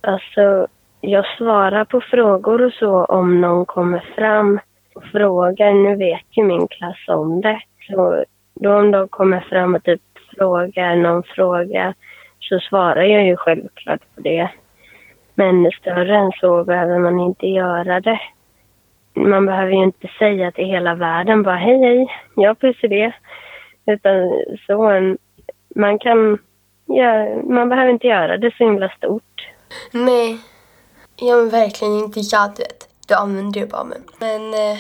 Alltså, 0.01 0.67
jag 1.01 1.25
svarar 1.39 1.85
på 1.85 2.01
frågor 2.01 2.63
och 2.63 2.73
så 2.73 3.05
om 3.05 3.41
någon 3.41 3.67
kommer 3.67 4.13
fram 4.17 4.61
och 4.95 5.05
frågar. 5.05 5.73
Nu 5.73 5.97
vet 5.97 6.27
ju 6.31 6.45
min 6.45 6.69
klass 6.69 7.09
om 7.09 7.41
det. 7.41 7.61
Så 7.87 8.25
då 8.55 8.75
om 8.75 8.91
de 8.91 9.09
kommer 9.09 9.41
fram 9.41 9.75
och 9.75 9.83
typ 9.83 10.03
frågar 10.39 10.97
någon 10.97 11.23
fråga 11.23 11.95
så 12.41 12.61
svarar 12.61 13.03
jag 13.03 13.25
ju 13.25 13.37
självklart 13.37 14.01
på 14.15 14.21
det. 14.21 14.51
Men 15.35 15.71
större 15.81 16.17
än 16.17 16.33
så 16.41 16.65
behöver 16.65 16.99
man 16.99 17.21
inte 17.21 17.47
göra 17.47 18.01
det. 18.01 18.21
Man 19.15 19.47
behöver 19.47 19.73
ju 19.73 19.85
inte 19.85 20.09
säga 20.19 20.53
till 20.53 20.65
hela 20.65 20.95
världen 20.95 21.43
bara 21.43 21.57
hej 21.57 21.79
hej, 21.79 22.07
jag 22.37 22.61
pussar 22.61 22.89
det. 22.89 23.13
Utan 23.87 24.31
så, 24.67 24.77
man 25.75 25.99
kan, 25.99 26.39
ja, 26.87 27.37
man 27.45 27.69
behöver 27.69 27.91
inte 27.91 28.07
göra 28.07 28.37
det 28.37 28.55
så 28.57 28.65
himla 28.65 28.89
stort. 28.89 29.49
Nej, 29.93 30.39
Ja 31.17 31.37
men 31.37 31.49
verkligen 31.49 31.95
inte 31.99 32.23
så 32.23 32.53
vet. 32.59 32.89
Du 33.09 33.15
använder 33.15 33.61
ju 33.61 33.67
bara 33.67 33.85
men. 33.85 34.05
Men 34.19 34.55
eh, 34.55 34.79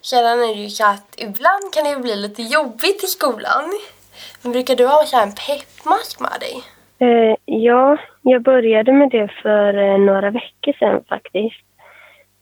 sedan 0.00 0.42
är 0.42 0.54
det 0.54 0.60
ju 0.60 0.70
så 0.70 0.86
att 0.86 1.14
ibland 1.16 1.72
kan 1.72 1.84
det 1.84 1.90
ju 1.90 1.98
bli 1.98 2.16
lite 2.16 2.42
jobbigt 2.42 3.04
i 3.04 3.06
skolan. 3.06 3.72
Men 4.42 4.52
brukar 4.52 4.76
du 4.76 4.86
ha 4.86 5.02
så 5.06 5.16
en 5.22 5.32
peppmask 5.32 6.20
med 6.20 6.36
dig? 6.40 6.54
Eh, 6.98 7.36
ja, 7.44 7.96
jag 8.22 8.42
började 8.42 8.92
med 8.92 9.10
det 9.10 9.28
för 9.42 9.74
eh, 9.74 9.98
några 9.98 10.30
veckor 10.30 10.72
sedan 10.78 11.04
faktiskt. 11.08 11.64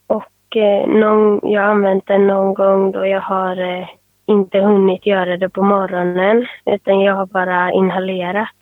Och 0.06 0.56
eh, 0.56 0.86
någon, 0.86 1.40
jag 1.42 1.62
har 1.62 1.68
använt 1.68 2.06
den 2.06 2.26
någon 2.26 2.54
gång 2.54 2.92
då 2.92 3.06
jag 3.06 3.20
har 3.20 3.56
eh, 3.56 3.88
inte 4.26 4.58
hunnit 4.58 5.06
göra 5.06 5.36
det 5.36 5.48
på 5.48 5.62
morgonen 5.62 6.46
utan 6.66 7.00
jag 7.00 7.14
har 7.14 7.26
bara 7.26 7.72
inhalerat. 7.72 8.56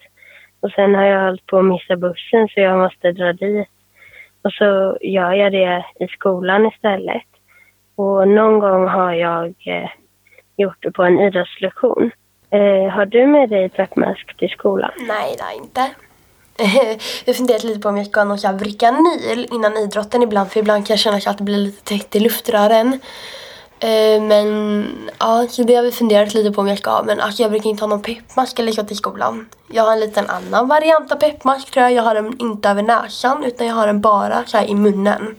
Och 0.61 0.71
sen 0.71 0.95
har 0.95 1.05
jag 1.05 1.25
hållit 1.25 1.47
på 1.47 1.59
att 1.59 1.65
missa 1.65 1.97
bussen 1.97 2.49
så 2.49 2.61
jag 2.61 2.79
måste 2.79 3.13
dra 3.13 3.33
dit. 3.33 3.69
Och 4.43 4.53
så 4.53 4.99
gör 5.01 5.33
jag 5.33 5.53
det 5.53 5.85
i 6.01 6.09
skolan 6.09 6.67
istället. 6.67 7.27
Och 7.97 8.29
någon 8.29 8.59
gång 8.59 8.89
har 8.89 9.13
jag 9.13 9.55
eh, 9.67 9.91
gjort 10.57 10.77
det 10.81 10.91
på 10.91 11.03
en 11.03 11.21
idrottslektion. 11.21 12.11
Eh, 12.51 12.93
har 12.93 13.07
du 13.07 13.27
med 13.27 13.51
dig 13.51 13.69
peppmask 13.69 14.37
till 14.37 14.49
skolan? 14.49 14.91
Nej, 15.09 15.35
det 15.37 15.43
har 15.43 15.51
jag 15.51 15.61
inte. 15.63 15.91
Eh, 16.61 16.77
jag 17.25 17.33
har 17.33 17.35
funderat 17.35 17.65
lite 17.65 17.81
på 17.81 17.89
om 17.89 17.97
jag 17.97 18.07
ska 18.07 18.21
ha 18.21 18.25
någon 18.25 18.59
Vricanyl 18.59 19.49
innan 19.53 19.77
idrotten 19.77 20.23
ibland. 20.23 20.51
För 20.51 20.61
ibland 20.61 20.87
kan 20.87 20.95
jag 20.95 21.01
känna 21.01 21.17
att 21.27 21.39
det 21.39 21.45
blir 21.45 21.59
lite 21.59 21.85
tätt 21.85 22.17
i 22.17 22.21
luftrören. 22.21 23.01
Eh, 23.81 24.23
men 24.23 24.87
ja, 25.19 25.47
så 25.51 25.63
det 25.63 25.75
har 25.75 25.83
vi 25.83 25.93
funderat 25.93 26.35
lite 26.35 26.51
på 26.51 26.61
om 26.61 26.69
jag 26.69 26.79
ska 26.79 26.91
ha. 26.91 27.03
Men 27.03 27.21
alltså, 27.21 27.43
jag 27.43 27.51
brukar 27.51 27.71
inte 27.71 27.83
ha 27.83 27.89
någon 27.89 28.03
peppmask 28.03 28.59
eller 28.59 28.73
så 28.73 28.83
till 28.83 28.97
skolan. 28.97 29.49
Jag 29.73 29.83
har 29.83 29.93
en 29.93 30.01
liten 30.01 30.31
annan 30.31 30.69
variant 30.69 31.13
av 31.13 31.17
peppmask 31.17 31.71
tror 31.71 31.83
jag. 31.83 31.93
Jag 31.93 32.03
har 32.03 32.15
den 32.15 32.41
inte 32.41 32.69
över 32.69 32.83
näsan 32.83 33.45
utan 33.45 33.67
jag 33.67 33.75
har 33.75 33.87
den 33.87 34.01
bara 34.01 34.45
så 34.47 34.59
i 34.59 34.75
munnen. 34.75 35.37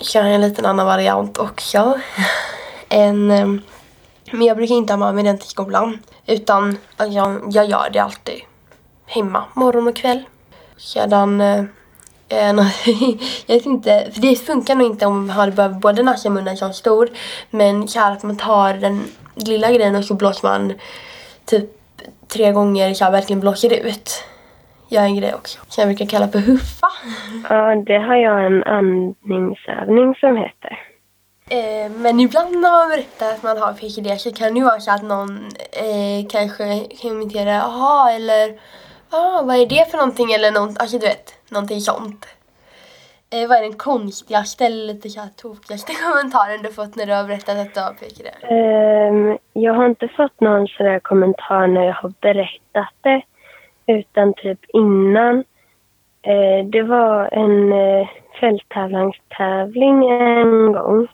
Så 0.00 0.18
jag 0.18 0.24
har 0.24 0.30
en 0.30 0.40
liten 0.40 0.66
annan 0.66 0.86
variant 0.86 1.38
också. 1.38 2.00
en, 2.88 3.30
eh, 3.30 3.46
men 4.30 4.46
jag 4.46 4.56
brukar 4.56 4.74
inte 4.74 4.92
ha 4.92 4.98
med 4.98 5.14
mig 5.14 5.24
den 5.24 5.38
till 5.38 5.48
skolan. 5.48 5.98
Utan 6.26 6.78
jag, 6.96 7.42
jag 7.50 7.66
gör 7.66 7.90
det 7.92 7.98
alltid 7.98 8.40
hemma, 9.06 9.44
morgon 9.54 9.88
och 9.88 9.96
kväll. 9.96 10.22
Sedan 10.76 11.40
eh, 11.40 11.64
eh 12.28 12.52
jag 13.46 13.54
vet 13.54 13.66
inte, 13.66 14.08
för 14.12 14.20
det 14.20 14.36
funkar 14.36 14.74
nog 14.74 14.86
inte 14.86 15.06
om 15.06 15.26
man 15.26 15.36
har 15.36 15.80
både 15.80 16.02
nacka 16.02 16.28
och 16.28 16.34
munnen 16.34 16.56
som 16.56 16.72
stor. 16.72 17.08
Men 17.50 17.88
så 17.88 18.00
att 18.00 18.22
man 18.22 18.36
tar 18.36 18.74
den 18.74 19.02
lilla 19.34 19.72
grejen 19.72 19.96
och 19.96 20.04
så 20.04 20.14
blåser 20.14 20.48
man 20.48 20.72
typ 21.44 21.70
tre 22.28 22.52
gånger 22.52 22.94
så 22.94 23.04
här, 23.04 23.12
verkligen 23.12 23.40
blåser 23.40 23.86
ut. 23.86 24.24
Gör 24.88 25.02
en 25.02 25.16
grej 25.16 25.34
också. 25.34 25.58
Som 25.68 25.82
jag 25.82 25.88
brukar 25.88 26.06
kalla 26.06 26.28
för 26.28 26.38
huffa. 26.38 26.86
Ja, 27.48 27.74
det 27.74 27.98
har 27.98 28.16
jag 28.16 28.46
en 28.46 28.64
andningsövning 28.64 30.14
som 30.14 30.36
heter. 30.36 30.89
Eh, 31.50 31.90
men 31.90 32.20
ibland 32.20 32.52
när 32.52 32.70
man 32.70 32.88
berättar 32.88 33.32
att 33.32 33.42
man 33.42 33.58
har 33.58 33.72
PKD 33.72 34.18
så 34.18 34.32
kan 34.32 34.54
det 34.54 34.58
ju 34.58 34.64
vara 34.64 34.80
så 34.80 34.90
att 34.90 35.02
någon 35.02 35.36
eh, 35.72 36.26
kanske 36.28 36.86
kommenterar 37.02 37.52
jaha 37.52 38.12
eller 38.12 38.60
ah, 39.10 39.42
vad 39.42 39.56
är 39.56 39.66
det 39.66 39.90
för 39.90 39.98
någonting 39.98 40.32
eller 40.32 40.50
något, 40.50 40.78
alltså 40.80 40.98
du 40.98 41.06
vet, 41.06 41.34
någonting 41.50 41.80
sånt. 41.80 42.26
Eh, 43.32 43.48
vad 43.48 43.58
är 43.58 43.62
den 43.62 43.78
konstigaste 43.78 44.66
eller 44.66 44.86
lite 44.86 45.08
så 45.08 45.20
tokigaste 45.36 45.92
kommentaren 46.04 46.62
du 46.62 46.72
fått 46.72 46.96
när 46.96 47.06
du 47.06 47.12
har 47.12 47.24
berättat 47.24 47.58
att 47.58 47.74
du 47.74 47.80
har 47.80 47.92
PKD? 47.92 48.30
Um, 48.42 48.56
ehm, 48.56 49.38
jag 49.52 49.74
har 49.74 49.86
inte 49.86 50.08
fått 50.08 50.40
någon 50.40 50.66
sån 50.68 50.86
här 50.86 51.00
kommentar 51.00 51.66
när 51.66 51.84
jag 51.84 51.94
har 51.94 52.12
berättat 52.20 52.94
det. 53.00 53.22
Utan 53.86 54.34
typ 54.34 54.58
innan. 54.72 55.44
Eh, 56.22 56.66
det 56.72 56.82
var 56.82 57.28
en 57.32 57.72
eh, 57.72 58.08
fälttävlingstävling 58.40 60.10
en 60.10 60.72
gång 60.72 61.08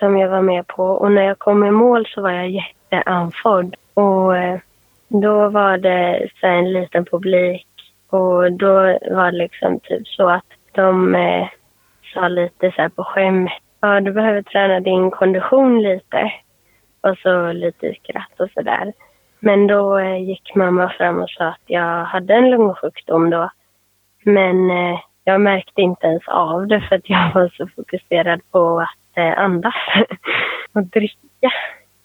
som 0.00 0.18
jag 0.18 0.28
var 0.28 0.42
med 0.42 0.66
på. 0.66 0.84
Och 0.84 1.12
när 1.12 1.22
jag 1.22 1.38
kom 1.38 1.64
i 1.64 1.70
mål 1.70 2.06
så 2.06 2.22
var 2.22 2.30
jag 2.30 2.50
jätteanförd. 2.50 3.76
Och 3.94 4.36
eh, 4.36 4.58
då 5.08 5.48
var 5.48 5.78
det 5.78 6.28
så 6.40 6.46
en 6.46 6.72
liten 6.72 7.04
publik 7.04 7.66
och 8.10 8.52
då 8.52 8.74
var 9.10 9.32
det 9.32 9.38
liksom 9.38 9.80
typ 9.80 10.08
så 10.08 10.28
att 10.28 10.44
de 10.72 11.14
eh, 11.14 11.48
sa 12.14 12.28
lite 12.28 12.72
så 12.72 12.82
här 12.82 12.88
på 12.88 13.04
skämt. 13.04 13.50
Ja, 13.80 14.00
du 14.00 14.12
behöver 14.12 14.42
träna 14.42 14.80
din 14.80 15.10
kondition 15.10 15.82
lite. 15.82 16.32
Och 17.00 17.18
så 17.18 17.52
lite 17.52 17.94
skratt 17.94 18.40
och 18.40 18.50
sådär. 18.54 18.92
Men 19.40 19.66
då 19.66 19.98
eh, 19.98 20.22
gick 20.22 20.54
mamma 20.54 20.88
fram 20.88 21.18
och 21.18 21.30
sa 21.30 21.44
att 21.44 21.64
jag 21.66 22.04
hade 22.04 22.34
en 22.34 22.50
lungsjukdom 22.50 23.30
då. 23.30 23.50
Men 24.24 24.70
eh, 24.70 25.00
jag 25.24 25.40
märkte 25.40 25.80
inte 25.80 26.06
ens 26.06 26.28
av 26.28 26.66
det 26.66 26.80
för 26.80 26.96
att 26.96 27.10
jag 27.10 27.34
var 27.34 27.48
så 27.48 27.68
fokuserad 27.76 28.40
på 28.50 28.80
att 28.80 28.99
Eh, 29.16 29.38
andas 29.38 29.74
och 30.74 30.82
dricka. 30.82 31.50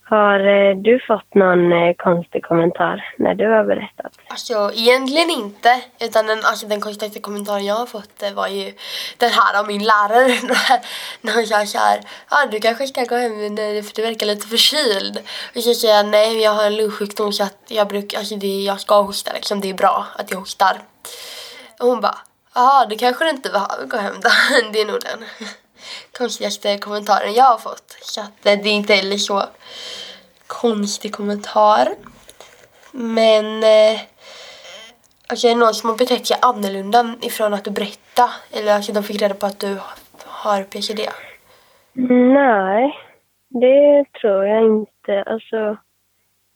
Har 0.07 0.39
eh, 0.39 0.75
du 0.77 0.99
fått 1.07 1.35
någon 1.35 1.71
eh, 1.71 1.93
konstig 1.97 2.43
kommentar 2.43 3.13
när 3.17 3.35
du 3.35 3.47
har 3.47 3.63
berättat? 3.63 4.11
Alltså 4.27 4.71
egentligen 4.73 5.29
inte. 5.29 5.81
Utan 5.99 6.27
den, 6.27 6.39
alltså, 6.43 6.67
den 6.67 6.81
konstigaste 6.81 7.19
kommentaren 7.19 7.65
jag 7.65 7.75
har 7.75 7.85
fått 7.85 8.23
var 8.35 8.47
ju 8.47 8.73
den 9.17 9.29
här 9.29 9.59
av 9.59 9.67
min 9.67 9.83
lärare. 9.83 10.27
när 11.21 11.33
hon 11.33 11.45
sa 11.45 11.65
såhär, 11.65 11.99
ah, 12.29 12.45
du 12.45 12.59
kanske 12.59 12.87
ska 12.87 13.03
gå 13.03 13.15
hem 13.15 13.31
för 13.83 13.95
du 13.95 14.01
verkar 14.01 14.25
lite 14.25 14.47
förkyld. 14.47 15.17
Och 15.55 15.61
så 15.63 15.73
säger 15.73 15.95
jag, 15.95 16.05
nej 16.05 16.41
jag 16.41 16.51
har 16.51 16.65
en 16.65 16.77
lungsjukdom 16.77 17.31
så 17.33 17.43
att 17.43 17.63
jag, 17.67 17.87
bruk, 17.87 18.13
alltså, 18.13 18.35
det, 18.35 18.63
jag 18.63 18.79
ska 18.79 19.01
hosta 19.01 19.33
liksom. 19.33 19.61
Det 19.61 19.69
är 19.69 19.73
bra 19.73 20.05
att 20.15 20.31
jag 20.31 20.37
hostar. 20.37 20.75
Och 21.79 21.87
hon 21.87 22.01
bara, 22.01 22.17
jaha 22.55 22.85
du 22.85 22.97
kanske 22.97 23.23
du 23.23 23.29
inte 23.29 23.49
behöver 23.49 23.85
gå 23.87 23.97
hem 23.97 24.15
då. 24.23 24.29
det 24.73 24.81
är 24.81 24.85
nog 24.85 24.99
den 25.01 25.25
konstigaste 26.17 26.77
kommentaren 26.77 27.33
jag 27.33 27.43
har 27.43 27.57
fått. 27.57 27.97
Så 28.01 28.21
att 28.21 28.33
det 28.41 28.49
är 28.49 28.67
inte 28.67 28.93
heller 28.93 29.17
så 29.17 29.43
konstig 30.47 31.13
kommentar. 31.13 31.87
Men 32.91 33.63
eh, 33.63 33.99
alltså 35.27 35.47
är 35.47 35.51
det 35.51 35.59
någon 35.59 35.73
som 35.73 35.89
har 35.89 35.97
betett 35.97 36.27
sig 36.27 36.37
annorlunda 36.41 37.15
ifrån 37.21 37.53
att 37.53 37.63
du 37.63 37.71
berättade? 37.71 38.31
Eller 38.51 38.73
alltså 38.73 38.93
de 38.93 39.03
fick 39.03 39.21
reda 39.21 39.35
på 39.35 39.45
att 39.45 39.59
du 39.59 39.77
har 40.25 40.63
PCD? 40.63 41.01
Nej, 42.33 42.99
det 43.49 44.05
tror 44.21 44.45
jag 44.45 44.63
inte. 44.63 45.23
Alltså, 45.23 45.77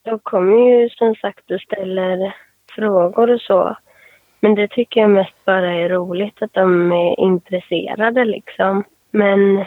de 0.05 0.19
kommer 0.19 0.57
ju 0.57 0.89
som 0.89 1.15
sagt 1.15 1.51
och 1.51 1.61
ställer 1.61 2.35
frågor 2.75 3.29
och 3.29 3.41
så. 3.41 3.77
Men 4.39 4.55
det 4.55 4.67
tycker 4.67 5.01
jag 5.01 5.09
mest 5.09 5.45
bara 5.45 5.73
är 5.73 5.89
roligt 5.89 6.41
att 6.41 6.53
de 6.53 6.91
är 6.91 7.19
intresserade 7.19 8.25
liksom. 8.25 8.83
Men 9.11 9.65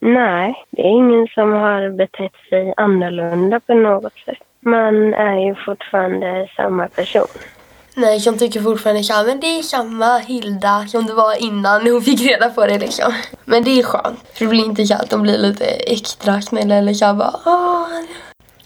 nej, 0.00 0.64
det 0.70 0.82
är 0.82 0.88
ingen 0.88 1.26
som 1.26 1.52
har 1.52 1.90
betett 1.90 2.32
sig 2.48 2.74
annorlunda 2.76 3.60
på 3.60 3.74
något 3.74 4.18
sätt. 4.24 4.38
Man 4.60 5.14
är 5.14 5.46
ju 5.46 5.54
fortfarande 5.54 6.48
samma 6.56 6.88
person. 6.88 7.26
Nej, 7.96 8.18
jag 8.24 8.38
tycker 8.38 8.60
fortfarande 8.60 9.04
så 9.04 9.24
men 9.26 9.40
det 9.40 9.46
är 9.46 9.62
samma 9.62 10.18
Hilda 10.18 10.86
som 10.88 11.06
det 11.06 11.12
var 11.12 11.42
innan 11.42 11.86
hon 11.86 12.02
fick 12.02 12.20
reda 12.20 12.50
på 12.50 12.66
det 12.66 12.78
liksom. 12.78 13.12
Men 13.44 13.64
det 13.64 13.78
är 13.78 13.82
skönt. 13.82 14.20
För 14.34 14.44
det 14.44 14.50
blir 14.50 14.64
inte 14.64 14.86
så 14.86 14.94
att 14.94 15.10
de 15.10 15.22
blir 15.22 15.38
lite 15.38 15.64
extra 15.64 16.40
snälla 16.40 16.74
eller 16.74 16.94
så 16.94 17.14
bara 17.14 17.34
Åh. 17.46 17.86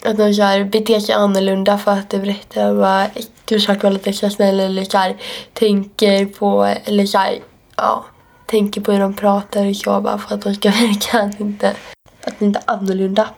Att 0.04 0.16
de 0.16 0.35
så 0.35 0.43
här, 0.43 0.64
beter 0.64 1.00
sig 1.00 1.14
annorlunda 1.14 1.78
för 1.78 1.90
att 1.90 2.11
du 2.11 2.19
berättar 2.19 2.75
bara 2.75 3.07
du 3.45 3.54
försöker 3.54 3.83
vara 3.83 3.93
lite 3.93 4.11
extra 4.11 4.31
snäll 4.31 4.61
eller 4.61 4.85
så 4.85 4.99
här, 4.99 5.16
tänker 5.52 6.26
på 6.26 6.75
eller 6.85 7.07
så 7.07 7.19
här, 7.19 7.38
ja 7.76 8.04
tänker 8.46 8.80
på 8.80 8.92
hur 8.92 9.00
de 9.00 9.14
pratar 9.14 9.68
och 9.68 9.76
så 9.76 10.00
bara 10.00 10.18
för 10.18 10.34
att 10.34 10.42
de 10.42 10.54
ska 10.54 10.70
verka 10.70 11.30
inte, 11.38 11.76
att 12.24 12.42
inte 12.42 12.58
är 12.66 12.74
annorlunda. 12.74 13.28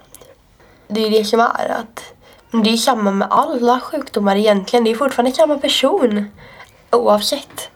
Det 0.88 1.06
är 1.06 1.10
det 1.10 1.24
som 1.24 1.40
är 1.40 1.68
att 1.68 2.12
det 2.64 2.70
är 2.70 2.76
samma 2.76 3.10
med 3.10 3.28
alla 3.30 3.80
sjukdomar 3.80 4.36
egentligen. 4.36 4.84
Det 4.84 4.90
är 4.90 4.94
fortfarande 4.94 5.36
samma 5.36 5.58
person 5.58 6.30
oavsett. 6.90 7.70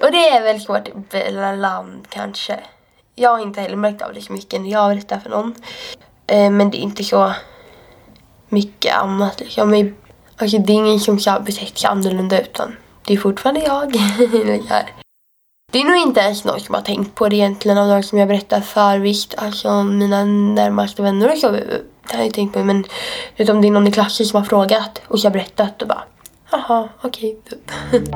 Och 0.00 0.10
det 0.10 0.28
är 0.28 0.42
väl 0.42 0.60
svårt 0.60 0.88
land 1.56 2.06
kanske. 2.08 2.60
Jag 3.14 3.30
har 3.30 3.38
inte 3.38 3.60
heller 3.60 3.76
märkt 3.76 4.02
av 4.02 4.14
det 4.14 4.20
så 4.20 4.32
mycket 4.32 4.60
när 4.60 4.70
jag 4.70 4.90
berättar 4.90 5.18
för 5.18 5.30
någon. 5.30 5.54
Eh, 6.26 6.50
men 6.50 6.70
det 6.70 6.76
är 6.76 6.80
inte 6.80 7.04
så 7.04 7.32
mycket 8.48 8.94
annat 8.94 9.40
liksom. 9.40 9.94
Alltså 10.36 10.58
det 10.58 10.72
är 10.72 10.76
ingen 10.76 11.00
som 11.00 11.20
ska 11.20 11.40
betett 11.40 11.78
sig 11.78 11.90
annorlunda 11.90 12.40
utan 12.40 12.76
det 13.04 13.14
är 13.14 13.18
fortfarande 13.18 13.60
jag. 13.60 13.96
Det 15.74 15.80
är 15.80 15.84
nog 15.84 15.96
inte 15.96 16.20
ens 16.20 16.44
någon 16.44 16.60
som 16.60 16.74
har 16.74 16.82
tänkt 16.82 17.14
på 17.14 17.28
det 17.28 17.36
egentligen 17.36 17.78
av 17.78 17.88
de 17.88 18.02
som 18.02 18.18
jag 18.18 18.28
berättar 18.28 18.60
för 18.60 18.98
visst, 18.98 19.34
alltså 19.38 19.82
mina 19.82 20.24
närmaste 20.24 21.02
vänner 21.02 21.32
och 21.32 21.38
så. 21.38 21.50
Det 21.50 22.16
har 22.16 22.22
jag 22.22 22.34
tänkt 22.34 22.54
på 22.54 22.64
men 22.64 22.84
utom 23.36 23.60
det 23.60 23.68
är 23.68 23.72
någon 23.72 23.86
i 23.86 23.92
klassen 23.92 24.26
som 24.26 24.36
har 24.36 24.44
frågat 24.44 25.02
och 25.08 25.18
jag 25.18 25.24
har 25.24 25.30
berättat 25.30 25.82
och 25.82 25.88
bara 25.88 26.02
Jaha, 26.50 26.88
okej. 27.02 27.38
Okay. 27.90 28.00
Typ. 28.00 28.14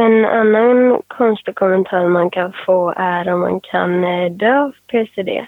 En 0.00 0.24
annan 0.24 1.02
konstig 1.06 1.54
kommentar 1.54 2.08
man 2.08 2.30
kan 2.30 2.52
få 2.66 2.94
är 2.96 3.32
om 3.34 3.40
man 3.40 3.60
kan 3.60 4.04
eh, 4.04 4.32
dö 4.32 4.60
av 4.60 4.72
PCD. 4.86 5.46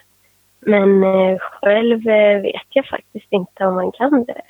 Men 0.61 1.05
eh, 1.05 1.39
själv 1.39 2.09
eh, 2.09 2.43
vet 2.43 2.67
jag 2.69 2.87
faktiskt 2.87 3.27
inte 3.31 3.65
om 3.65 3.75
man 3.75 3.93
kan 3.93 4.25
det. 4.25 4.43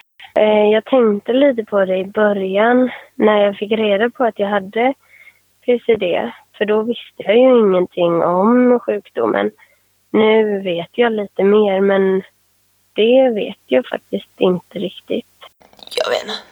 Jag 0.73 0.85
tänkte 0.85 1.33
lite 1.33 1.65
på 1.65 1.85
det 1.85 1.97
i 1.97 2.05
början 2.05 2.91
när 3.15 3.45
jag 3.45 3.57
fick 3.57 3.73
reda 3.73 4.11
på 4.11 4.25
att 4.25 4.39
jag 4.39 4.49
hade 4.49 4.95
PCD. 5.65 6.33
För 6.59 6.65
då 6.65 6.83
visste 6.83 7.23
jag 7.23 7.37
ju 7.37 7.59
ingenting 7.59 8.23
om 8.23 8.81
sjukdomen. 8.81 9.51
Nu 10.11 10.61
vet 10.61 10.91
jag 10.93 11.13
lite 11.13 11.45
mer 11.45 11.81
men 11.81 12.23
det 12.93 13.31
vet 13.35 13.61
jag 13.67 13.87
faktiskt 13.87 14.41
inte 14.41 14.79
riktigt. 14.79 15.27
Jag 15.97 16.11
vet 16.11 16.23
inte 16.23 16.52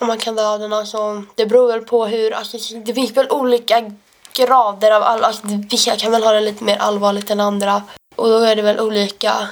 om 0.00 0.06
man 0.06 0.18
kan 0.18 0.36
dö 0.36 0.46
av 0.46 0.60
den. 0.60 0.72
Alltså, 0.72 1.24
det 1.34 1.46
beror 1.46 1.68
väl 1.68 1.80
på 1.80 2.06
hur, 2.06 2.32
alltså, 2.32 2.58
det 2.84 2.94
finns 2.94 3.10
väl 3.10 3.30
olika 3.30 3.92
grader 4.32 4.90
av 4.90 5.02
all, 5.02 5.24
alltså, 5.24 5.42
vissa 5.70 5.96
kan 5.96 6.12
väl 6.12 6.22
ha 6.22 6.32
det 6.32 6.40
lite 6.40 6.64
mer 6.64 6.76
allvarligt 6.76 7.30
än 7.30 7.40
andra. 7.40 7.82
Och 8.16 8.28
då 8.28 8.38
är 8.38 8.56
det 8.56 8.62
väl 8.62 8.80
olika. 8.80 9.48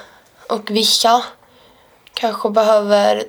Och 0.48 0.70
vissa 0.70 1.22
kanske 2.14 2.50
behöver 2.50 3.24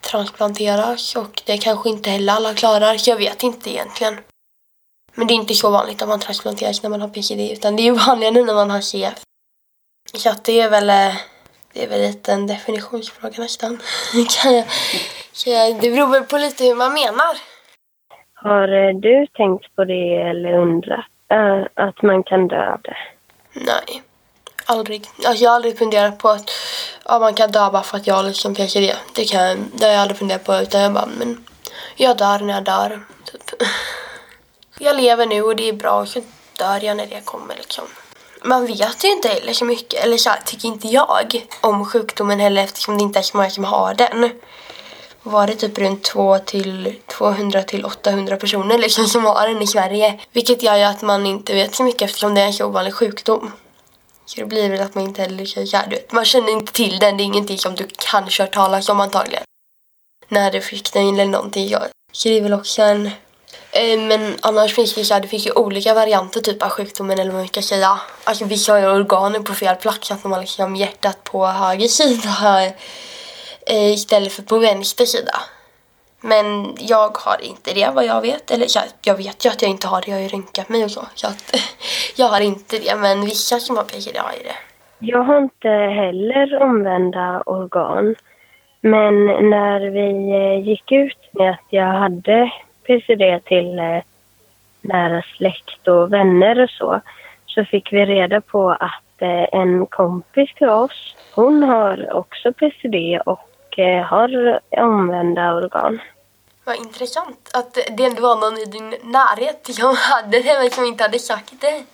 transplanteras 0.00 1.16
och 1.16 1.42
det 1.46 1.58
kanske 1.58 1.88
inte 1.88 2.10
heller 2.10 2.32
alla 2.32 2.54
klarar. 2.54 2.96
Så 2.98 3.10
jag 3.10 3.16
vet 3.16 3.42
inte 3.42 3.70
egentligen. 3.70 4.20
Men 5.14 5.26
det 5.26 5.34
är 5.34 5.36
inte 5.36 5.54
så 5.54 5.70
vanligt 5.70 6.02
att 6.02 6.08
man 6.08 6.20
transplanteras 6.20 6.82
när 6.82 6.90
man 6.90 7.00
har 7.00 7.08
PCD 7.08 7.52
utan 7.52 7.76
det 7.76 7.88
är 7.88 7.92
vanligare 7.92 8.44
när 8.44 8.54
man 8.54 8.70
har 8.70 8.80
CF. 8.80 9.22
Så 10.14 10.30
att 10.30 10.44
det 10.44 10.60
är 10.60 10.70
väl, 10.70 10.90
eh, 10.90 11.16
det 11.72 11.84
är 11.84 11.88
väl 11.88 12.00
lite 12.00 12.32
en 12.32 12.46
definitionsfråga 12.46 13.34
nästan. 13.38 13.78
kan 14.42 14.54
jag, 14.54 15.80
det 15.80 15.90
beror 15.90 16.06
väl 16.06 16.22
på 16.22 16.38
lite 16.38 16.64
hur 16.64 16.74
man 16.74 16.92
menar. 16.92 17.36
Har 18.34 18.68
eh, 18.68 18.94
du 18.94 19.26
tänkt 19.26 19.76
på 19.76 19.84
det 19.84 20.16
eller 20.30 20.52
undrat 20.52 21.06
äh, 21.30 21.84
att 21.86 22.02
man 22.02 22.22
kan 22.22 22.48
dö 22.48 22.72
av 22.72 22.80
det? 22.82 22.96
Nej, 23.52 24.02
aldrig. 24.66 25.06
Alltså, 25.26 25.44
jag 25.44 25.50
har 25.50 25.56
aldrig 25.56 25.78
funderat 25.78 26.18
på 26.18 26.28
att 26.28 26.50
ja, 27.04 27.18
man 27.18 27.34
kan 27.34 27.50
dö 27.50 27.70
bara 27.70 27.82
för 27.82 27.96
att 27.96 28.06
jag 28.06 28.24
liksom 28.24 28.54
PCD. 28.54 28.94
Det, 29.14 29.24
kan, 29.24 29.70
det 29.74 29.84
har 29.84 29.92
jag 29.92 30.00
aldrig 30.00 30.18
funderat 30.18 30.44
på 30.44 30.56
utan 30.56 30.80
jag 30.80 30.92
bara, 30.92 31.08
men 31.18 31.44
jag 31.96 32.16
dör 32.16 32.38
när 32.38 32.54
jag 32.54 32.64
dör. 32.64 33.00
Typ. 33.24 33.62
Jag 34.80 34.96
lever 34.96 35.26
nu 35.26 35.42
och 35.42 35.56
det 35.56 35.68
är 35.68 35.72
bra 35.72 36.00
och 36.00 36.08
så 36.08 36.20
dör 36.58 36.84
jag 36.84 36.96
när 36.96 37.06
det 37.06 37.24
kommer 37.24 37.54
liksom. 37.56 37.84
Man 38.42 38.66
vet 38.66 39.04
ju 39.04 39.08
inte 39.08 39.28
heller 39.28 39.52
så 39.52 39.64
mycket, 39.64 40.04
eller 40.04 40.16
så 40.16 40.30
tycker 40.44 40.68
inte 40.68 40.88
jag, 40.88 41.46
om 41.60 41.84
sjukdomen 41.84 42.40
heller 42.40 42.64
eftersom 42.64 42.98
det 42.98 43.02
inte 43.02 43.18
är 43.18 43.22
så 43.22 43.36
många 43.36 43.50
som 43.50 43.64
har 43.64 43.94
den 43.94 44.30
var 45.22 45.46
det 45.46 45.54
typ 45.54 45.78
runt 45.78 46.04
2 46.04 46.38
till 46.38 46.94
200 47.06 47.62
till 47.62 47.84
800 47.84 48.36
personer 48.36 48.78
liksom 48.78 49.06
som 49.06 49.24
har 49.24 49.48
den 49.48 49.62
i 49.62 49.66
Sverige. 49.66 50.20
Vilket 50.32 50.62
gör 50.62 50.76
ju 50.76 50.82
att 50.82 51.02
man 51.02 51.26
inte 51.26 51.54
vet 51.54 51.74
så 51.74 51.82
mycket 51.82 52.02
eftersom 52.02 52.34
det 52.34 52.40
är 52.40 52.46
en 52.46 52.52
så 52.52 52.66
ovanlig 52.66 52.94
sjukdom. 52.94 53.52
Så 54.26 54.40
det 54.40 54.46
blir 54.46 54.70
väl 54.70 54.80
att 54.80 54.94
man 54.94 55.04
inte 55.04 55.22
heller 55.22 55.70
kan 55.70 55.88
du 55.88 55.96
vet, 55.96 56.12
Man 56.12 56.24
känner 56.24 56.52
inte 56.52 56.72
till 56.72 56.98
den, 56.98 57.16
det 57.16 57.22
är 57.22 57.24
ingenting 57.24 57.58
som 57.58 57.74
du 57.74 57.88
kanske 57.98 58.42
har 58.42 58.48
talas 58.48 58.88
om 58.88 59.00
antagligen. 59.00 59.42
När 60.28 60.50
du 60.50 60.60
fick 60.60 60.92
den 60.92 61.08
eller 61.08 61.26
någonting. 61.26 61.68
Jag. 61.68 61.82
Så 62.12 62.28
det 62.28 62.38
är 62.38 62.42
väl 62.42 62.52
också 62.52 62.82
en... 62.82 63.10
Eh, 63.72 64.00
men 64.00 64.36
annars 64.42 64.74
finns 64.74 64.94
det 64.94 65.00
ju 65.00 65.14
här, 65.14 65.20
det 65.20 65.28
finns 65.28 65.46
ju 65.46 65.52
olika 65.52 65.94
varianter 65.94 66.40
typ 66.40 66.62
av 66.62 66.68
sjukdomen 66.68 67.18
eller 67.18 67.30
vad 67.30 67.40
man 67.40 67.48
ska 67.48 67.62
säga. 67.62 68.00
Alltså 68.24 68.44
vissa 68.44 68.72
har 68.72 68.80
ju 68.80 68.86
organen 68.86 69.44
på 69.44 69.54
fel 69.54 69.76
plats, 69.76 70.10
att 70.10 70.22
de 70.22 70.30
liksom 70.30 70.32
har 70.32 70.40
liksom 70.40 70.76
hjärtat 70.76 71.24
på 71.24 71.46
höger 71.46 71.88
sida 71.88 72.64
eh, 73.66 73.92
istället 73.92 74.32
för 74.32 74.42
på 74.42 74.58
vänster 74.58 75.04
sida. 75.04 75.40
Men 76.20 76.76
jag 76.78 77.16
har 77.16 77.44
inte 77.44 77.74
det 77.74 77.90
vad 77.94 78.06
jag 78.06 78.20
vet. 78.20 78.50
Eller 78.50 78.66
jag, 78.74 78.84
jag 79.02 79.16
vet 79.16 79.44
ju 79.44 79.48
att 79.48 79.62
jag 79.62 79.70
inte 79.70 79.88
har 79.88 80.00
det. 80.00 80.10
Jag 80.10 80.16
har 80.16 80.22
ju 80.22 80.28
röntgat 80.28 80.68
mig 80.68 80.84
och 80.84 80.90
så. 80.90 81.06
Så 81.14 81.26
att 81.26 81.56
jag 82.16 82.28
har 82.28 82.40
inte 82.40 82.78
det. 82.78 82.96
Men 82.96 83.20
vissa 83.20 83.58
som 83.58 83.76
har 83.76 83.84
PCD 83.84 84.18
har 84.18 84.32
ju 84.32 84.42
det. 84.42 84.56
Jag 84.98 85.22
har 85.22 85.38
inte 85.38 85.68
heller 85.68 86.62
omvända 86.62 87.42
organ. 87.46 88.14
Men 88.80 89.26
när 89.26 89.80
vi 89.90 90.08
eh, 90.40 90.68
gick 90.68 90.92
ut 90.92 91.30
med 91.32 91.50
att 91.50 91.66
jag 91.70 91.92
hade 91.92 92.52
PCD 92.88 93.40
till 93.44 93.78
eh, 93.78 94.02
nära 94.80 95.22
släkt 95.36 95.88
och 95.88 96.12
vänner 96.12 96.62
och 96.62 96.70
så, 96.70 97.00
så 97.46 97.64
fick 97.64 97.92
vi 97.92 98.06
reda 98.06 98.40
på 98.40 98.70
att 98.70 99.02
en 99.52 99.86
kompis 99.86 100.54
till 100.54 100.68
oss, 100.68 101.16
hon 101.34 101.62
har 101.62 102.16
också 102.16 102.52
PCD 102.52 103.20
och 103.26 103.48
Eh, 103.78 104.02
har 104.02 104.60
omvända 104.70 105.54
organ. 105.54 106.00
Vad 106.64 106.76
intressant 106.76 107.50
att 107.54 107.74
det 107.74 108.04
ändå 108.04 108.22
var 108.22 108.36
någon 108.36 108.58
i 108.58 108.64
din 108.64 108.90
närhet 108.90 109.66
som 109.66 109.96
hade 109.96 110.42
det 110.42 110.58
men 110.60 110.70
som 110.70 110.84
inte 110.84 111.04
hade 111.04 111.18
sagt 111.18 111.60
det. 111.60 111.84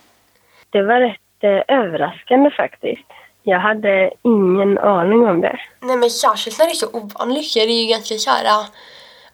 Det 0.69 0.81
var 0.83 0.99
rätt 0.99 1.39
eh, 1.39 1.77
överraskande 1.77 2.51
faktiskt. 2.51 3.09
Jag 3.43 3.59
hade 3.59 4.11
ingen 4.21 4.77
aning 4.77 5.27
om 5.27 5.41
det. 5.41 5.59
Nej 5.79 5.97
men 5.97 6.09
särskilt 6.09 6.59
när 6.59 6.65
det 6.65 6.71
är 6.71 6.75
så 6.85 6.89
ovanligt 6.93 7.55
är 7.55 7.67
det 7.67 7.73
ju 7.73 7.87
ganska 7.87 8.17
kära 8.17 8.55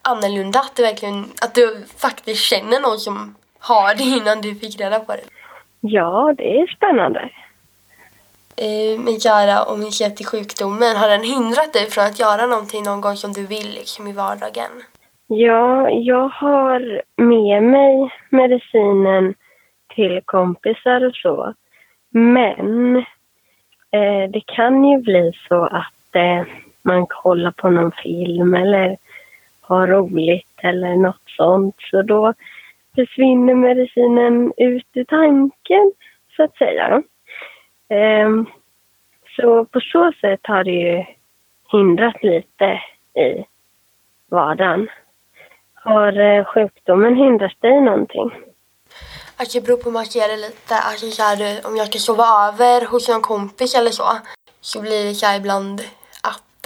annorlunda 0.02 0.60
att 0.60 0.76
du 0.76 0.84
verkligen, 0.84 1.26
att 1.42 1.56
du 1.56 1.86
faktiskt 1.98 2.44
känner 2.44 2.80
någon 2.80 2.98
som 2.98 3.36
har 3.60 3.96
det 3.96 4.04
innan 4.04 4.42
du 4.42 4.56
fick 4.56 4.80
reda 4.80 5.00
på 5.00 5.12
det. 5.12 5.24
Ja, 5.80 6.34
det 6.38 6.60
är 6.60 6.68
spännande. 6.68 7.30
Eh, 8.58 9.18
Kara, 9.24 9.64
om 9.64 9.80
vi 9.80 9.92
ser 9.92 10.10
till 10.10 10.26
sjukdomen, 10.26 10.98
har 10.98 11.10
den 11.10 11.24
hindrat 11.24 11.74
dig 11.74 11.86
från 11.90 12.06
att 12.06 12.20
göra 12.20 12.46
någonting 12.46 12.84
någon 12.84 13.02
gång 13.02 13.16
som 13.16 13.34
du 13.34 13.48
vill 13.48 13.70
liksom 13.74 14.08
i 14.08 14.14
vardagen? 14.14 14.72
Ja, 15.28 15.90
jag 15.90 16.28
har 16.28 17.02
med 17.18 17.64
mig 17.64 18.14
medicinen 18.30 19.34
till 19.96 20.22
kompisar 20.26 21.06
och 21.06 21.16
så. 21.16 21.54
Men 22.10 22.96
eh, 23.92 24.30
det 24.34 24.44
kan 24.46 24.84
ju 24.84 24.98
bli 24.98 25.32
så 25.48 25.64
att 25.66 26.16
eh, 26.16 26.44
man 26.82 27.06
kollar 27.08 27.52
på 27.52 27.70
någon 27.70 27.92
film 27.92 28.54
eller 28.54 28.98
ha 29.62 29.88
roligt 29.88 30.60
eller 30.64 30.96
något 30.96 31.30
sånt. 31.38 31.76
Så 31.92 32.02
då 32.02 32.34
försvinner 32.96 33.56
medicinen 33.56 34.54
ut 34.58 34.88
ur 34.94 35.04
tanken, 35.04 35.92
så 36.36 36.44
att 36.44 36.58
säga. 36.58 37.04
Um, 38.26 38.46
så 39.36 39.66
på 39.66 39.80
så 39.80 40.12
sätt 40.22 40.40
har 40.44 40.64
det 40.64 40.72
ju 40.72 41.04
hindrat 41.72 42.24
lite 42.24 42.66
i 43.16 43.46
vardagen. 44.30 44.90
Har 45.74 46.20
eh, 46.20 46.46
sjukdomen 46.46 47.16
hindrat 47.16 47.62
dig 47.62 47.82
någonting? 47.82 48.32
Det 49.54 49.62
beror 49.66 49.78
på 49.78 49.84
hur 49.84 49.92
man 49.92 50.06
ser 50.06 50.28
det 50.28 50.38
lite. 50.38 50.76
Alltså 50.76 51.06
så 51.12 51.24
här, 51.24 51.68
om 51.68 51.78
jag 51.78 51.88
ska 51.88 52.00
sova 52.00 52.48
över 52.48 52.86
hos 52.86 53.10
en 53.10 53.22
kompis 53.22 53.76
eller 53.76 53.92
så, 53.92 54.04
så 54.62 54.82
blir 54.82 55.06
det 55.06 55.14
så 55.14 55.26
här 55.26 55.40
ibland 55.40 55.82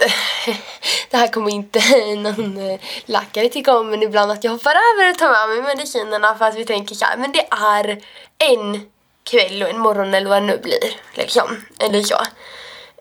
Eh, 0.02 0.56
det 1.10 1.16
här 1.16 1.28
kommer 1.28 1.50
inte 1.50 1.78
någon 2.16 2.70
eh, 2.70 2.80
läkare 3.04 3.48
tycka 3.48 3.76
om 3.76 3.90
men 3.90 4.02
ibland 4.02 4.32
att 4.32 4.44
jag 4.44 4.52
hoppar 4.52 4.70
över 4.70 5.10
och 5.10 5.18
tar 5.18 5.48
med 5.48 5.64
mig 5.64 5.76
medicinerna 5.76 6.34
för 6.38 6.44
att 6.44 6.56
vi 6.56 6.64
tänker 6.64 6.94
så 6.94 7.04
här, 7.04 7.16
men 7.16 7.32
det 7.32 7.46
är 7.50 8.02
en 8.38 8.90
kväll 9.24 9.62
och 9.62 9.68
en 9.68 9.78
morgon 9.78 10.14
eller 10.14 10.30
vad 10.30 10.42
det 10.42 10.46
nu 10.46 10.58
blir. 10.58 11.00
Liksom. 11.14 11.64
Eller 11.78 12.02
så. 12.02 12.16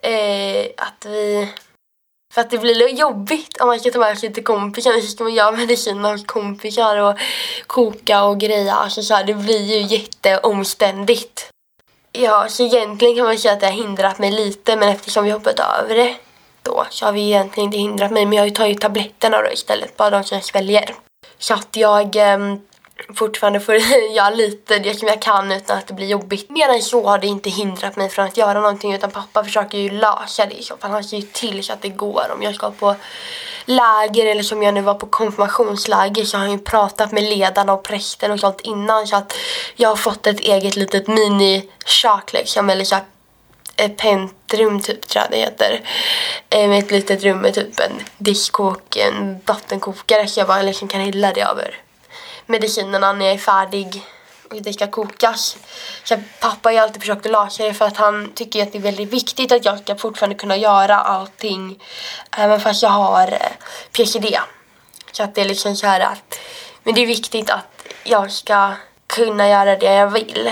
Eh, 0.01 0.65
att 0.77 1.05
vi... 1.05 1.47
För 2.33 2.41
att 2.41 2.49
det 2.49 2.57
blir 2.57 2.89
jobbigt 2.89 3.57
om 3.61 3.67
man 3.67 3.79
ska 3.79 3.91
ta 3.91 3.99
med 3.99 4.17
sig 4.17 4.29
lite 4.29 4.41
kompisar. 4.41 5.01
Så 5.01 5.07
ska 5.07 5.23
man 5.23 5.33
göra 5.33 5.51
mediciner 5.51 6.11
hos 6.11 6.25
kompisar 6.25 6.97
och 6.97 7.19
koka 7.67 8.23
och 8.23 8.39
greja. 8.39 8.73
Alltså 8.73 9.01
så 9.01 9.13
här, 9.13 9.23
det 9.23 9.33
blir 9.33 9.61
ju 9.61 9.97
jätteomständigt. 9.97 11.49
Ja, 12.11 12.45
så 12.49 12.63
egentligen 12.63 13.15
kan 13.15 13.25
man 13.25 13.37
säga 13.37 13.53
att 13.53 13.59
det 13.59 13.65
har 13.65 13.73
hindrat 13.73 14.19
mig 14.19 14.31
lite 14.31 14.75
men 14.75 14.89
eftersom 14.89 15.25
vi 15.25 15.31
hoppat 15.31 15.59
över 15.59 15.95
det 15.95 16.15
då 16.65 16.85
så 16.89 17.05
har 17.05 17.11
vi 17.11 17.21
egentligen 17.21 17.67
inte 17.67 17.77
hindrat 17.77 18.11
mig. 18.11 18.25
Men 18.25 18.37
jag 18.37 18.55
tar 18.55 18.65
ju 18.65 18.75
tabletterna 18.75 19.41
då 19.41 19.51
istället, 19.51 19.97
bara 19.97 20.09
de 20.09 20.23
som 20.23 20.35
jag 20.35 20.45
sväljer. 20.45 20.95
Så 21.37 21.53
att 21.53 21.75
jag 21.75 22.15
eh, 22.15 22.37
fortfarande 23.15 23.59
får 23.59 23.75
göra 24.15 24.29
lite 24.29 24.79
det 24.79 24.99
som 24.99 25.07
jag 25.07 25.21
kan 25.21 25.51
utan 25.51 25.77
att 25.77 25.87
det 25.87 25.93
blir 25.93 26.07
jobbigt. 26.07 26.49
Mer 26.49 26.69
än 26.69 26.81
så 26.81 27.07
har 27.07 27.17
det 27.17 27.27
inte 27.27 27.49
hindrat 27.49 27.95
mig 27.95 28.09
från 28.09 28.25
att 28.25 28.37
göra 28.37 28.61
någonting 28.61 28.93
utan 28.93 29.11
pappa 29.11 29.43
försöker 29.43 29.77
ju 29.77 29.89
lösa 29.89 30.45
det 30.45 30.59
i 30.59 30.63
så 30.63 30.77
fall. 30.77 30.91
Han 30.91 31.03
ser 31.03 31.17
ju 31.17 31.23
till 31.23 31.63
så 31.63 31.73
att 31.73 31.81
det 31.81 31.89
går. 31.89 32.31
Om 32.35 32.43
jag 32.43 32.55
ska 32.55 32.71
på 32.71 32.95
läger 33.65 34.25
eller 34.25 34.43
som 34.43 34.63
jag 34.63 34.73
nu 34.73 34.81
var 34.81 34.93
på 34.93 35.05
konfirmationsläger 35.05 36.25
så 36.25 36.37
har 36.37 36.43
han 36.43 36.51
ju 36.51 36.59
pratat 36.59 37.11
med 37.11 37.23
ledarna 37.23 37.73
och 37.73 37.83
prästen 37.83 38.31
och 38.31 38.39
sånt 38.39 38.61
innan 38.61 39.07
så 39.07 39.15
att 39.15 39.33
jag 39.75 39.89
har 39.89 39.95
fått 39.95 40.27
ett 40.27 40.39
eget 40.39 40.75
litet 40.75 41.07
mini-kök 41.07 42.33
liksom 42.33 42.69
eller 42.69 42.83
så 42.83 42.95
ett 43.75 43.97
pentrum 43.97 44.81
typ 44.81 45.07
tror 45.07 45.23
jag 45.23 45.31
det 45.31 45.37
heter. 45.37 45.81
Eh, 46.49 46.69
med 46.69 46.79
ett 46.79 46.91
litet 46.91 47.23
rum 47.23 47.37
med 47.37 47.53
typ 47.53 47.79
en 47.79 48.01
diskok, 48.17 48.95
en 48.95 49.39
vattenkokare 49.45 50.27
så 50.27 50.39
jag 50.39 50.47
bara 50.47 50.61
liksom 50.61 50.87
kan 50.87 51.01
hälla 51.01 51.33
det 51.33 51.41
över 51.41 51.79
medicinerna 52.45 53.13
när 53.13 53.25
jag 53.25 53.33
är 53.33 53.37
färdig 53.37 54.01
och 54.49 54.61
det 54.61 54.73
ska 54.73 54.87
kokas. 54.87 55.57
Så 56.03 56.17
pappa 56.39 56.69
har 56.69 56.77
alltid 56.77 57.01
försökt 57.01 57.25
att 57.25 57.31
lösa 57.31 57.63
det 57.63 57.73
för 57.73 57.85
att 57.85 57.97
han 57.97 58.31
tycker 58.33 58.63
att 58.63 58.71
det 58.71 58.77
är 58.77 58.81
väldigt 58.81 59.13
viktigt 59.13 59.51
att 59.51 59.65
jag 59.65 59.79
ska 59.79 59.95
fortfarande 59.95 60.35
kunna 60.35 60.57
göra 60.57 60.95
allting 60.95 61.83
även 62.37 62.59
fast 62.59 62.83
jag 62.83 62.89
har 62.89 63.27
eh, 63.27 63.51
PCD. 63.91 64.39
Så 65.11 65.23
att 65.23 65.35
det 65.35 65.41
är 65.41 65.45
liksom 65.45 65.75
så 65.75 65.87
här 65.87 65.99
att 65.99 66.39
men 66.83 66.95
det 66.95 67.01
är 67.01 67.07
viktigt 67.07 67.49
att 67.49 67.83
jag 68.03 68.31
ska 68.31 68.71
kunna 69.07 69.49
göra 69.49 69.75
det 69.75 69.93
jag 69.93 70.07
vill. 70.07 70.51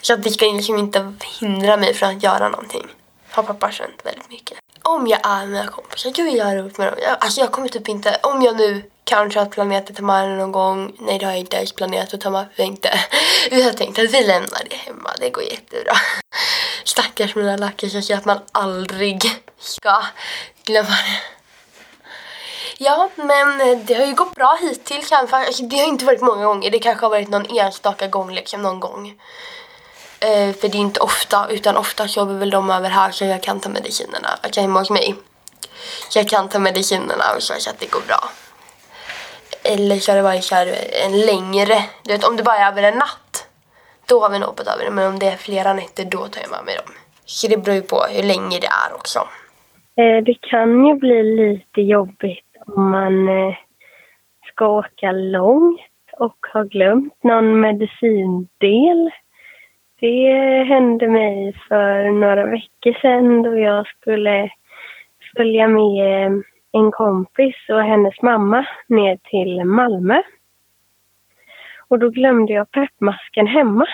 Så 0.00 0.14
att 0.14 0.22
det 0.22 0.30
ska 0.30 0.46
liksom 0.46 0.78
inte 0.78 1.12
hindra 1.40 1.76
mig 1.76 1.94
från 1.94 2.16
att 2.16 2.22
göra 2.22 2.48
någonting. 2.48 2.86
Har 3.30 3.42
pappa 3.42 3.70
känt 3.70 4.00
väldigt 4.04 4.30
mycket. 4.30 4.58
Om 4.82 5.06
jag 5.06 5.20
är 5.22 5.38
med 5.38 5.48
mina 5.48 5.66
kompisar, 5.66 6.12
jag 6.16 6.24
vill 6.24 6.36
göra 6.36 6.56
roligt 6.56 6.78
med 6.78 6.86
dem. 6.86 7.16
Alltså 7.20 7.40
jag 7.40 7.52
kommer 7.52 7.68
typ 7.68 7.88
inte, 7.88 8.18
om 8.22 8.42
jag 8.42 8.56
nu 8.56 8.82
kanske 9.04 9.38
har 9.38 9.46
planerat 9.46 9.90
att 9.90 9.96
ta 9.96 10.02
med 10.02 10.28
någon 10.38 10.52
gång. 10.52 10.96
Nej, 10.98 11.18
det 11.18 11.24
har 11.24 11.32
jag 11.32 11.40
inte 11.40 11.56
ens 11.56 11.72
planerat 11.72 12.14
att 12.14 12.20
ta 12.20 12.30
med. 12.30 12.46
Vi, 12.56 12.62
inte. 12.62 13.00
vi 13.50 13.62
har 13.62 13.72
tänkt 13.72 13.98
att 13.98 14.14
vi 14.14 14.22
lämnar 14.26 14.62
det 14.70 14.76
hemma. 14.76 15.10
Det 15.20 15.30
går 15.30 15.44
jättebra. 15.44 15.92
Stackars 16.84 17.34
mina 17.34 17.56
lakritsar, 17.56 18.16
att 18.16 18.24
man 18.24 18.38
aldrig 18.52 19.22
ska 19.58 20.02
glömma 20.64 20.88
det. 20.88 21.20
Ja, 22.78 23.10
men 23.14 23.60
eh, 23.60 23.78
det 23.78 23.94
har 23.94 24.06
ju 24.06 24.14
gått 24.14 24.34
bra 24.34 24.58
hittills. 24.60 25.12
Alltså, 25.12 25.62
det 25.62 25.76
har 25.76 25.86
inte 25.86 26.04
varit 26.04 26.20
många 26.20 26.44
gånger. 26.44 26.70
Det 26.70 26.78
kanske 26.78 27.04
har 27.04 27.10
varit 27.10 27.28
någon 27.28 27.58
enstaka 27.58 28.06
gång, 28.06 28.34
liksom 28.34 28.62
någon 28.62 28.80
gång. 28.80 29.20
Eh, 30.22 30.54
för 30.54 30.68
det 30.68 30.78
är 30.78 30.80
inte 30.80 31.00
ofta, 31.00 31.48
utan 31.50 31.76
ofta 31.76 32.06
jobbar 32.06 32.34
väl 32.34 32.50
de 32.50 32.70
över 32.70 32.88
här 32.88 33.10
så 33.10 33.24
jag 33.24 33.42
kan 33.42 33.60
ta 33.60 33.68
medicinerna. 33.68 34.28
Alltså 34.42 34.60
hemma 34.60 34.78
hos 34.78 34.90
mig. 34.90 35.14
Så 36.08 36.18
jag 36.18 36.28
kan 36.28 36.48
ta 36.48 36.58
medicinerna 36.58 37.24
och 37.36 37.42
så, 37.42 37.54
så 37.58 37.70
att 37.70 37.80
det 37.80 37.90
går 37.90 38.02
bra. 38.06 38.20
Eller 39.64 39.96
så 39.96 40.12
har 40.12 40.16
det 40.16 40.22
varit 40.22 40.44
så 40.44 40.54
en 41.06 41.20
längre, 41.20 41.74
du 42.04 42.12
vet 42.12 42.24
om 42.24 42.36
det 42.36 42.42
bara 42.42 42.56
är 42.56 42.72
över 42.72 42.82
en 42.82 42.98
natt. 42.98 43.46
Då 44.08 44.20
har 44.20 44.30
vi 44.30 44.38
nog 44.38 44.48
hoppat 44.48 44.66
över 44.66 44.84
det. 44.84 44.90
Men 44.90 45.12
om 45.12 45.18
det 45.18 45.26
är 45.26 45.36
flera 45.36 45.72
nätter 45.74 46.04
då 46.04 46.26
tar 46.26 46.40
jag 46.40 46.50
med 46.50 46.64
mig 46.64 46.76
dem. 46.76 46.94
Så 47.24 47.48
det 47.48 47.56
beror 47.56 47.76
ju 47.76 47.82
på 47.82 48.04
hur 48.10 48.22
länge 48.22 48.58
det 48.58 48.66
är 48.66 48.94
också. 48.94 49.18
Eh, 49.96 50.24
det 50.24 50.34
kan 50.40 50.86
ju 50.86 50.94
bli 50.94 51.22
lite 51.22 51.80
jobbigt 51.80 52.50
om 52.66 52.90
man 52.90 53.28
eh, 53.28 53.54
ska 54.52 54.66
åka 54.66 55.12
långt 55.12 55.80
och 56.18 56.36
har 56.52 56.64
glömt 56.64 57.24
någon 57.24 57.60
medicindel. 57.60 59.10
Det 60.00 60.64
hände 60.68 61.08
mig 61.08 61.56
för 61.68 62.10
några 62.10 62.46
veckor 62.46 63.00
sedan 63.00 63.42
då 63.42 63.58
jag 63.58 63.86
skulle 63.86 64.50
följa 65.36 65.68
med 65.68 66.42
en 66.72 66.90
kompis 66.90 67.56
och 67.68 67.82
hennes 67.82 68.22
mamma 68.22 68.66
ner 68.86 69.16
till 69.16 69.64
Malmö. 69.64 70.22
Och 71.88 71.98
då 71.98 72.08
glömde 72.08 72.52
jag 72.52 72.70
peppmasken 72.70 73.46
hemma. 73.46 73.86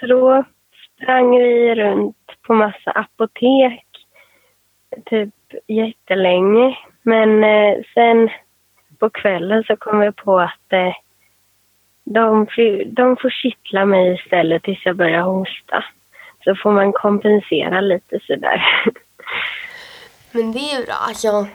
Så 0.00 0.06
då 0.06 0.44
sprang 0.86 1.38
vi 1.38 1.74
runt 1.74 2.16
på 2.46 2.54
massa 2.54 2.90
apotek 2.90 3.86
typ 5.06 5.34
jättelänge. 5.66 6.78
Men 7.02 7.44
eh, 7.44 7.82
sen 7.94 8.30
på 8.98 9.10
kvällen 9.10 9.64
så 9.64 9.76
kom 9.76 10.00
vi 10.00 10.12
på 10.12 10.40
att 10.40 10.72
eh, 10.72 10.94
de, 12.04 12.46
de 12.86 13.16
får 13.16 13.30
kittla 13.30 13.84
mig 13.84 14.14
istället 14.14 14.62
tills 14.62 14.86
jag 14.86 14.96
börjar 14.96 15.22
hosta. 15.22 15.84
Så 16.44 16.54
får 16.62 16.72
man 16.72 16.92
kompensera 16.92 17.80
lite 17.80 18.20
sådär. 18.26 18.62
Men 20.32 20.52
det 20.52 20.58
är 20.58 20.86
bra. 20.86 20.94
Alltså, 20.94 21.46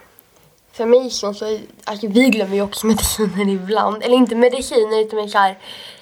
för 0.73 0.85
mig 0.85 1.09
så, 1.09 1.33
så 1.33 1.59
alltså, 1.85 2.07
vi 2.07 2.29
glömmer 2.29 2.55
ju 2.55 2.61
också 2.61 2.87
mediciner 2.87 3.49
ibland. 3.53 4.03
Eller 4.03 4.15
inte 4.15 4.35
mediciner 4.35 5.01
utan 5.01 5.29
så 5.29 5.37
här 5.37 5.55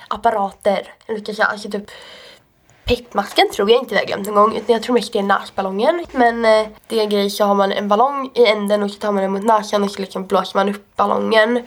apparater. 0.07 0.87
Eller 1.07 1.43
alltså 1.43 1.69
typ 1.69 1.91
Peppmasken 2.87 3.49
tror 3.53 3.71
jag 3.71 3.79
inte 3.79 3.93
vi 3.95 3.99
har 3.99 4.05
glömt 4.05 4.27
någon 4.27 4.35
gång 4.35 4.55
utan 4.55 4.73
jag 4.73 4.83
tror 4.83 4.93
mest 4.93 5.13
det 5.13 5.19
är 5.19 5.23
näsballongen. 5.23 6.05
Men 6.11 6.45
eh, 6.45 6.67
det 6.87 6.99
är 6.99 7.03
en 7.03 7.09
grej 7.09 7.29
så 7.29 7.45
har 7.45 7.55
man 7.55 7.71
en 7.71 7.87
ballong 7.87 8.31
i 8.33 8.45
änden 8.45 8.83
och 8.83 8.91
så 8.91 8.99
tar 8.99 9.11
man 9.11 9.23
den 9.23 9.31
mot 9.31 9.43
näsan 9.43 9.83
och 9.83 9.91
så 9.91 10.01
liksom 10.01 10.27
blåser 10.27 10.59
man 10.59 10.69
upp 10.69 10.95
ballongen. 10.95 11.63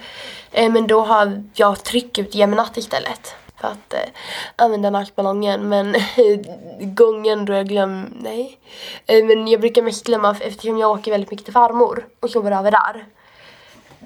Eh, 0.53 0.73
men 0.73 0.87
då 0.87 1.01
har 1.01 1.43
jag 1.55 1.85
tryckutjämnat 1.85 2.77
istället 2.77 3.35
för 3.61 3.69
att 3.69 3.95
eh, 3.95 4.11
använda 4.57 4.91
nackballongen 4.91 5.69
men 5.69 5.97
gången 6.81 7.45
då 7.45 7.53
jag 7.53 7.69
glömmer, 7.69 8.09
nej. 8.21 8.59
Eh, 9.07 9.25
men 9.25 9.49
jag 9.49 9.61
brukar 9.61 9.83
mest 9.83 10.07
glömma 10.07 10.37
eftersom 10.41 10.79
jag 10.79 10.91
åker 10.91 11.11
väldigt 11.11 11.31
mycket 11.31 11.45
till 11.45 11.55
farmor 11.55 12.07
och 12.21 12.31
sover 12.31 12.53
över 12.53 12.71
där. 12.71 13.07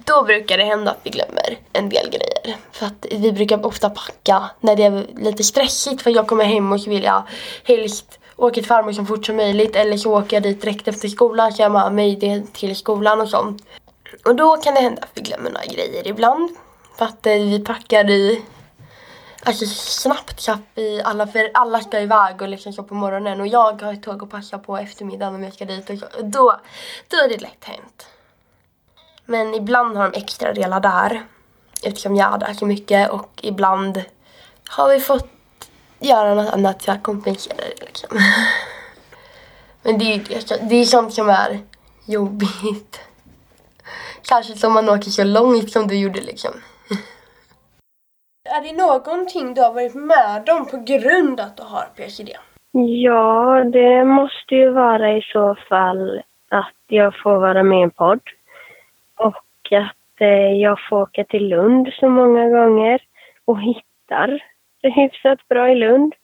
Då 0.05 0.23
brukar 0.23 0.59
det 0.59 0.64
hända 0.64 0.90
att 0.90 1.01
vi 1.03 1.11
glömmer 1.11 1.59
en 1.73 1.88
del 1.88 2.11
grejer. 2.11 2.57
För 2.73 2.87
att 2.87 3.07
vi 3.11 3.33
brukar 3.33 3.67
ofta 3.67 3.90
packa 3.90 4.51
när 4.61 4.77
det 4.77 4.85
är 4.85 5.07
lite 5.17 5.45
stressigt 5.45 6.03
för 6.03 6.11
jag 6.11 6.27
kommer 6.27 6.45
hem 6.45 6.73
och 6.73 6.81
så 6.81 6.90
vill 6.90 7.03
jag 7.03 7.23
helst 7.64 8.19
åka 8.37 8.55
till 8.55 8.67
farmor 8.67 8.93
så 8.93 9.05
fort 9.05 9.27
som 9.27 9.37
möjligt 9.37 9.77
eller 9.77 9.97
så 9.97 10.19
åker 10.19 10.37
jag 10.37 10.43
dit 10.43 10.61
direkt 10.61 10.88
efter 10.88 11.09
skolan 11.09 11.53
så 11.53 11.62
jag 11.62 11.71
har 11.71 11.90
med 11.90 11.95
mig 11.95 12.17
det 12.17 12.53
till 12.53 12.77
skolan 12.77 13.21
och 13.21 13.29
sånt. 13.29 13.62
Och 14.25 14.35
då 14.35 14.57
kan 14.57 14.75
det 14.75 14.81
hända 14.81 15.03
att 15.03 15.11
vi 15.14 15.21
glömmer 15.21 15.51
några 15.51 15.67
grejer 15.67 16.09
ibland. 16.09 16.51
För 16.99 17.05
att 17.05 17.27
eh, 17.27 17.33
vi 17.33 17.64
packar 17.64 18.11
i 18.11 18.43
alltså, 19.45 19.67
snabbt 19.67 20.47
kapp 20.47 20.61
vi 20.75 21.03
alla, 21.05 21.27
för 21.27 21.51
alla 21.55 21.81
ska 21.81 22.01
iväg 22.01 22.43
och 22.43 22.49
liksom 22.49 22.73
så 22.73 22.83
på 22.83 22.95
morgonen 22.95 23.40
och 23.40 23.47
jag 23.47 23.83
har 23.83 23.93
ett 23.93 24.03
tåg 24.03 24.23
att 24.23 24.31
passa 24.31 24.59
på 24.59 24.77
eftermiddagen 24.77 25.35
om 25.35 25.43
jag 25.45 25.53
ska 25.53 25.64
dit 25.64 25.90
och 25.90 25.99
så, 25.99 26.07
då, 26.23 26.61
då 27.09 27.17
är 27.17 27.29
det 27.29 27.43
lätt 27.43 27.64
hänt. 27.64 28.07
Men 29.27 29.55
ibland 29.55 29.97
har 29.97 30.11
de 30.11 30.19
extra 30.19 30.53
delar 30.53 30.81
där 30.81 31.23
eftersom 31.83 32.17
jag 32.17 32.27
hade 32.27 32.55
så 32.55 32.67
mycket 32.67 33.11
och 33.11 33.41
ibland 33.43 34.03
har 34.69 34.89
vi 34.89 35.01
fått 35.01 35.29
göra 35.99 36.35
något 36.35 36.55
annat 36.55 36.83
för 36.83 36.93
att 36.93 37.03
kompensera 37.03 37.57
det 37.57 37.85
liksom. 37.87 38.19
Men 39.83 39.99
det 39.99 40.05
är, 40.05 40.69
det 40.69 40.75
är 40.75 40.85
sånt 40.85 41.15
som 41.15 41.29
är 41.29 41.59
jobbigt. 42.07 43.01
Kanske 44.23 44.53
som 44.53 44.73
man 44.73 44.89
åker 44.89 45.11
så 45.11 45.25
långt 45.25 45.71
som 45.71 45.89
du 45.89 45.99
gjorde 45.99 46.21
liksom. 46.21 46.51
Är 48.49 48.61
det 48.63 48.73
någonting 48.73 49.55
du 49.55 49.61
har 49.61 49.73
varit 49.73 49.95
med 49.95 50.49
om 50.49 50.67
på 50.67 50.77
grund 50.77 51.41
av 51.41 51.47
att 51.47 51.57
du 51.57 51.63
har 51.63 51.89
PCD? 51.97 52.37
Ja, 52.73 53.65
det 53.73 54.05
måste 54.05 54.55
ju 54.55 54.71
vara 54.71 55.17
i 55.17 55.23
så 55.23 55.57
fall 55.69 56.23
att 56.51 56.75
jag 56.87 57.15
får 57.23 57.39
vara 57.39 57.63
med 57.63 57.79
i 57.79 57.83
en 57.83 57.91
podd. 57.91 58.21
Och 59.64 59.72
att 59.72 60.20
eh, 60.20 60.53
jag 60.53 60.79
får 60.88 61.03
åka 61.03 61.24
till 61.24 61.48
Lund 61.48 61.88
så 62.00 62.09
många 62.09 62.48
gånger 62.48 63.03
och 63.44 63.61
hittar 63.61 64.42
hyfsat 64.83 65.48
bra 65.48 65.70
i 65.70 65.74
Lund. 65.74 66.14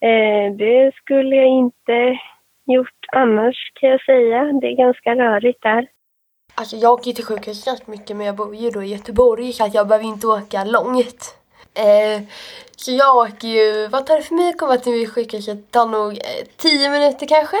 Eh, 0.00 0.56
det 0.56 0.94
skulle 0.94 1.36
jag 1.36 1.46
inte 1.46 2.18
gjort 2.66 3.04
annars 3.12 3.72
kan 3.74 3.90
jag 3.90 4.04
säga. 4.04 4.44
Det 4.60 4.66
är 4.66 4.76
ganska 4.76 5.14
rörigt 5.14 5.62
där. 5.62 5.86
Alltså 6.54 6.76
jag 6.76 6.92
åker 6.92 7.12
till 7.12 7.24
sjukhus 7.24 7.64
ganska 7.64 7.90
mycket 7.90 8.16
men 8.16 8.26
jag 8.26 8.36
bor 8.36 8.54
ju 8.54 8.70
då 8.70 8.82
i 8.82 8.92
Göteborg 8.92 9.52
så 9.52 9.64
att 9.64 9.74
jag 9.74 9.88
behöver 9.88 10.06
inte 10.06 10.26
åka 10.26 10.64
långt. 10.64 11.38
Eh, 11.74 12.22
så 12.76 12.92
jag 12.92 13.16
åker 13.16 13.48
ju, 13.48 13.88
vad 13.88 14.06
tar 14.06 14.16
det 14.16 14.22
för 14.22 14.34
mig 14.34 14.48
att 14.48 14.58
komma 14.58 14.76
till 14.76 15.10
sjukhuset? 15.10 15.56
Det 15.56 15.72
tar 15.72 15.86
nog 15.86 16.12
eh, 16.12 16.46
tio 16.56 16.90
minuter 16.90 17.26
kanske. 17.26 17.56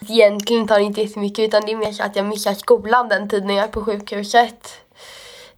Egentligen 0.00 0.66
tar 0.66 0.78
det 0.78 0.84
inte 0.84 1.00
jättemycket 1.02 1.48
utan 1.48 1.62
det 1.66 1.72
är 1.72 1.76
mer 1.76 1.92
så 1.92 2.02
att 2.02 2.16
jag 2.16 2.26
missar 2.26 2.54
skolan 2.54 3.08
den 3.08 3.28
tiden 3.28 3.50
jag 3.50 3.64
är 3.64 3.68
på 3.68 3.84
sjukhuset. 3.84 4.74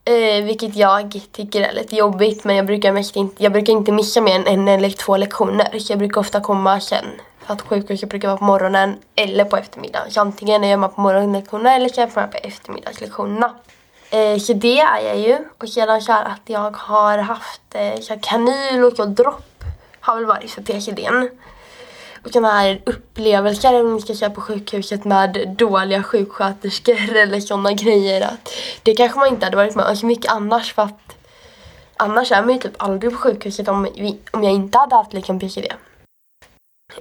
Eh, 0.05 0.44
vilket 0.44 0.76
jag 0.76 1.20
tycker 1.33 1.61
är 1.61 1.72
lite 1.72 1.96
jobbigt 1.96 2.44
men 2.44 2.57
jag 2.57 2.66
brukar, 2.66 2.92
mest 2.92 3.16
inte, 3.16 3.42
jag 3.42 3.53
brukar 3.53 3.72
inte 3.72 3.92
missa 3.92 4.20
mer 4.20 4.35
än 4.35 4.46
en 4.46 4.68
eller 4.68 4.90
två 4.90 5.16
lektioner. 5.16 5.79
Så 5.79 5.92
jag 5.92 5.98
brukar 5.98 6.20
ofta 6.20 6.40
komma 6.40 6.81
sen. 6.81 7.05
För 7.46 7.55
att 7.55 7.62
sjukhuset 7.62 8.09
brukar 8.09 8.29
vara 8.29 8.38
på 8.38 8.44
morgonen 8.44 8.96
eller 9.14 9.44
på 9.44 9.57
eftermiddagen. 9.57 10.11
Så 10.11 10.20
antingen 10.20 10.64
är 10.64 10.70
jag 10.70 10.94
på 10.94 11.00
morgonlektionerna 11.00 11.74
eller 11.74 11.88
så 11.88 12.00
är 12.00 12.11
jag 12.16 12.33
på 12.33 12.38
eftermiddagslektionerna. 12.42 13.55
Eh, 14.11 14.38
så 14.38 14.53
det 14.53 14.81
är 14.81 15.00
jag 15.00 15.18
ju. 15.18 15.38
Och 15.59 15.68
sedan 15.68 16.03
så 16.03 16.12
att 16.12 16.42
jag 16.44 16.76
har 16.76 17.18
haft 17.18 17.62
eh, 17.74 18.00
så 18.00 18.18
kanyl 18.22 18.85
och 18.85 19.11
dropp 19.11 19.64
har 20.00 20.14
väl 20.16 20.26
varit 20.26 20.50
för 20.50 20.62
PCDn. 20.62 21.29
Och 22.25 22.31
sådana 22.33 22.61
här 22.61 22.83
upplevelser 22.87 23.81
om 23.81 23.91
man 23.91 24.01
ska 24.01 24.15
köra 24.15 24.31
på 24.31 24.41
sjukhuset 24.41 25.05
med 25.05 25.55
dåliga 25.59 26.03
sjuksköterskor 26.03 27.17
eller 27.17 27.41
sådana 27.41 27.73
grejer. 27.73 28.21
Att 28.21 28.53
det 28.83 28.95
kanske 28.95 29.19
man 29.19 29.29
inte 29.29 29.47
hade 29.47 29.57
varit 29.57 29.77
med 29.77 29.87
om 29.87 29.97
så 29.97 30.07
mycket 30.07 30.33
annars 30.33 30.75
för 30.75 30.83
att 30.83 31.17
annars 31.97 32.33
är 32.33 32.43
man 32.43 32.53
ju 32.53 32.59
typ 32.59 32.83
aldrig 32.83 33.13
på 33.13 33.19
sjukhuset 33.19 33.69
om, 33.69 33.83
vi, 33.83 34.19
om 34.31 34.45
jag 34.45 34.53
inte 34.53 34.79
hade 34.79 34.95
haft 34.95 35.13
liksom 35.13 35.41
PCD. 35.41 35.73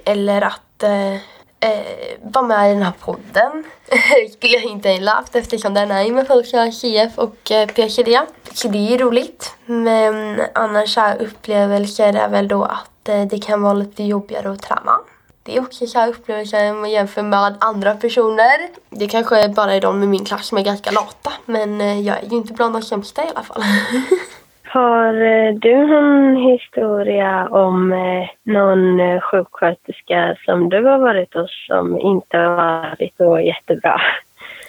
Eller 0.04 0.42
att 0.42 0.82
eh, 0.82 1.14
eh, 1.60 2.18
vara 2.22 2.44
med 2.44 2.70
i 2.70 2.74
den 2.74 2.82
här 2.82 2.92
podden. 3.00 3.64
skulle 4.32 4.52
jag 4.52 4.64
inte 4.64 4.88
heller 4.88 5.12
haft 5.12 5.36
eftersom 5.36 5.74
den 5.74 5.90
är 5.90 6.10
med 6.10 6.26
folk 6.26 6.46
som 6.46 6.58
har 6.58 6.70
CF 6.70 7.18
och 7.18 7.50
eh, 7.50 7.68
PCD. 7.68 8.20
Så 8.52 8.68
det 8.68 8.78
är 8.78 8.90
ju 8.90 8.98
roligt. 8.98 9.54
Men 9.66 10.42
annars 10.54 10.98
är 10.98 11.22
upplevelser 11.22 12.12
är 12.12 12.28
väl 12.28 12.48
då 12.48 12.64
att 12.64 12.99
det 13.30 13.46
kan 13.46 13.62
vara 13.62 13.72
lite 13.72 14.02
jobbigare 14.04 14.50
att 14.50 14.62
träna. 14.62 14.98
Det 15.42 15.56
är 15.56 15.60
också 15.60 15.86
så 15.86 15.98
här 15.98 16.08
upplevelser 16.08 16.72
man 16.72 16.90
jämför 16.90 17.22
med 17.22 17.56
andra 17.60 17.94
personer. 17.94 18.58
Det 18.90 19.08
kanske 19.08 19.48
bara 19.48 19.74
är 19.74 19.80
de 19.80 20.02
i 20.02 20.06
min 20.06 20.24
klass 20.24 20.46
som 20.46 20.58
är 20.58 20.62
ganska 20.62 20.90
lata 20.90 21.32
men 21.46 21.80
eh, 21.80 22.00
jag 22.00 22.18
är 22.18 22.30
ju 22.30 22.36
inte 22.36 22.52
bland 22.52 22.74
de 22.74 22.82
sämsta 22.82 23.24
i 23.24 23.28
alla 23.28 23.42
fall. 23.42 23.62
Har 24.72 25.14
eh, 25.14 25.54
du 25.54 25.86
någon 25.86 26.36
historia 26.36 27.48
om 27.48 27.92
eh, 27.92 28.52
någon 28.52 29.00
eh, 29.00 29.20
sjuksköterska 29.20 30.36
som 30.44 30.68
du 30.68 30.84
har 30.84 30.98
varit 30.98 31.34
hos 31.34 31.66
som 31.66 31.98
inte 31.98 32.36
har 32.36 32.56
varit 32.56 33.16
så 33.16 33.40
jättebra? 33.40 34.00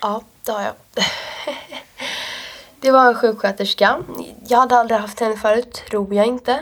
Ja, 0.02 0.22
det 0.46 0.52
har 0.52 0.62
jag. 0.62 0.74
Det 2.82 2.92
var 2.92 3.08
en 3.08 3.16
sjuksköterska. 3.16 3.96
Jag 4.48 4.58
hade 4.58 4.76
aldrig 4.76 5.00
haft 5.00 5.20
henne 5.20 5.36
förut, 5.36 5.84
tror 5.90 6.14
jag 6.14 6.26
inte. 6.26 6.60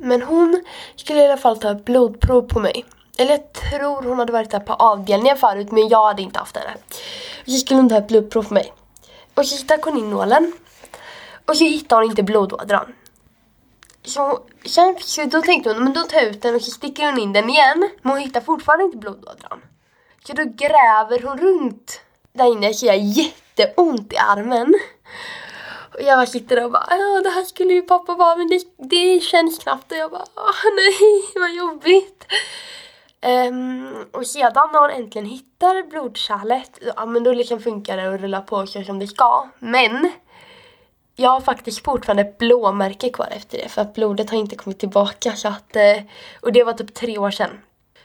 Men 0.00 0.22
hon 0.22 0.64
skulle 0.96 1.22
i 1.22 1.24
alla 1.24 1.36
fall 1.36 1.58
ta 1.58 1.70
ett 1.70 1.84
blodprov 1.84 2.42
på 2.42 2.60
mig. 2.60 2.84
Eller 3.18 3.30
jag 3.30 3.52
tror 3.52 4.02
hon 4.02 4.18
hade 4.18 4.32
varit 4.32 4.50
där 4.50 4.60
på 4.60 4.72
avdelningen 4.72 5.36
förut, 5.36 5.72
men 5.72 5.88
jag 5.88 6.06
hade 6.06 6.22
inte 6.22 6.38
haft 6.38 6.56
henne. 6.56 6.76
Så 7.46 7.52
skulle 7.52 7.80
hon 7.80 7.88
ta 7.88 7.96
ett 7.96 8.08
blodprov 8.08 8.42
på 8.42 8.54
mig. 8.54 8.72
Och 9.34 9.46
så 9.46 9.56
stack 9.56 9.82
hon 9.82 9.98
in 9.98 10.10
nålen 10.10 10.52
och 11.46 11.56
så 11.56 11.64
hittade 11.64 12.02
hon 12.02 12.10
inte 12.10 12.22
blodådran. 12.22 12.94
Så, 14.02 14.40
sen, 14.66 14.96
så 15.00 15.24
då 15.24 15.42
tänkte 15.42 15.70
hon, 15.70 15.84
men 15.84 15.92
då 15.92 16.02
tar 16.02 16.18
jag 16.18 16.26
ut 16.26 16.42
den 16.42 16.54
och 16.54 16.62
så 16.62 16.70
sticker 16.70 17.06
hon 17.06 17.18
in 17.18 17.32
den 17.32 17.50
igen. 17.50 17.90
Men 18.02 18.12
hon 18.12 18.20
hittar 18.20 18.40
fortfarande 18.40 18.84
inte 18.84 18.96
blodådran. 18.96 19.62
Så 20.26 20.32
då 20.32 20.44
gräver 20.44 21.28
hon 21.28 21.38
runt 21.38 22.00
där 22.32 22.52
inne 22.52 22.74
så 22.74 22.86
jag 22.86 22.92
har 22.92 23.00
jätteont 23.00 24.12
i 24.12 24.16
armen. 24.16 24.74
Och 25.94 26.02
jag 26.02 26.18
bara 26.18 26.26
sitter 26.26 26.56
där 26.56 26.64
och 26.64 26.70
bara, 26.70 26.86
ja 26.90 27.20
det 27.24 27.30
här 27.30 27.44
skulle 27.44 27.74
ju 27.74 27.82
pappa 27.82 28.14
vara 28.14 28.36
men 28.36 28.48
det, 28.48 28.60
det 28.76 29.20
känns 29.20 29.58
knappt. 29.58 29.92
Och 29.92 29.98
jag 29.98 30.10
bara, 30.10 30.24
nej 30.76 31.22
vad 31.34 31.54
jobbigt. 31.54 32.26
Um, 33.48 33.94
och 34.12 34.26
sedan 34.26 34.68
när 34.72 34.80
hon 34.80 34.90
äntligen 34.90 35.26
hittar 35.26 35.90
blodkärlet, 35.90 36.78
ja 36.96 37.06
men 37.06 37.24
då 37.24 37.32
liksom 37.32 37.60
funkar 37.60 37.96
det 37.96 38.08
och 38.08 38.20
rullar 38.20 38.40
på 38.40 38.66
så 38.66 38.82
som 38.82 38.98
det 38.98 39.06
ska. 39.06 39.48
Men 39.58 40.10
jag 41.16 41.30
har 41.30 41.40
faktiskt 41.40 41.84
fortfarande 41.84 42.22
ett 42.22 42.38
blåmärke 42.38 43.10
kvar 43.10 43.28
efter 43.30 43.58
det 43.58 43.68
för 43.68 43.82
att 43.82 43.94
blodet 43.94 44.30
har 44.30 44.38
inte 44.38 44.56
kommit 44.56 44.78
tillbaka. 44.78 45.32
Så 45.32 45.48
att, 45.48 45.76
eh, 45.76 46.02
och 46.40 46.52
det 46.52 46.64
var 46.64 46.72
typ 46.72 46.94
tre 46.94 47.18
år 47.18 47.30
sedan. 47.30 47.50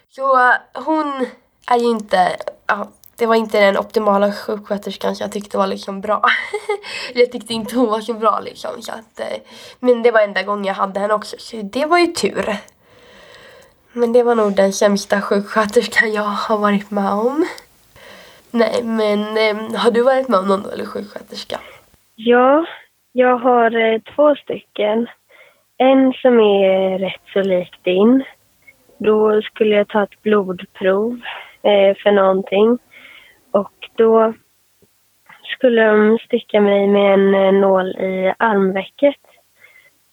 Så 0.10 0.54
hon 0.74 1.26
är 1.68 1.78
ju 1.78 1.86
inte, 1.86 2.38
ja, 2.68 2.92
det 3.20 3.26
var 3.26 3.36
inte 3.36 3.60
den 3.60 3.78
optimala 3.78 4.32
sjuksköterskan 4.32 5.16
som 5.16 5.24
jag 5.24 5.32
tyckte 5.32 5.58
var 5.58 5.68
liksom 5.68 6.02
bra. 6.02 6.22
jag 7.14 7.32
tyckte 7.32 7.54
inte 7.54 7.76
hon 7.76 7.90
var 7.90 8.02
så 8.02 8.14
bra 8.14 8.40
liksom. 8.40 8.82
Så 8.82 8.92
att, 8.92 9.20
eh, 9.20 9.38
men 9.80 10.04
det 10.04 10.12
var 10.12 10.22
enda 10.22 10.44
gången 10.44 10.66
jag 10.66 10.74
hade 10.74 11.00
henne 11.00 11.14
också 11.14 11.36
så 11.40 11.58
det 11.64 11.86
var 11.86 11.98
ju 11.98 12.08
tur. 12.08 12.56
Men 13.94 14.14
det 14.14 14.24
var 14.24 14.36
nog 14.36 14.56
den 14.56 14.74
sämsta 14.74 15.22
sjuksköterskan 15.22 16.14
jag 16.14 16.24
har 16.24 16.58
varit 16.58 16.92
med 16.92 17.12
om. 17.12 17.46
Nej, 18.52 18.84
men 18.84 19.38
ehm, 19.38 19.76
har 19.76 19.92
du 19.92 20.02
varit 20.02 20.28
med 20.28 20.40
om 20.40 20.48
någon 20.48 20.64
dålig 20.64 20.88
sjuksköterska? 20.88 21.60
Ja, 22.16 22.66
jag 23.12 23.38
har 23.38 23.94
eh, 23.94 24.00
två 24.16 24.36
stycken. 24.36 25.08
En 25.78 26.14
som 26.14 26.40
är 26.40 27.00
rätt 27.00 27.22
så 27.34 27.42
lik 27.42 27.76
din. 27.84 28.24
Då 28.98 29.42
skulle 29.42 29.76
jag 29.76 29.88
ta 29.88 30.04
ett 30.04 30.22
blodprov 30.22 31.22
eh, 31.64 31.98
för 32.04 32.12
någonting. 32.12 32.80
Och 33.52 33.90
då 33.96 34.34
skulle 35.44 35.86
de 35.86 36.18
sticka 36.26 36.62
mig 36.62 36.88
med 36.88 37.14
en 37.14 37.36
eh, 37.36 37.52
nål 37.52 37.90
i 37.90 38.34
armvecket. 38.38 39.22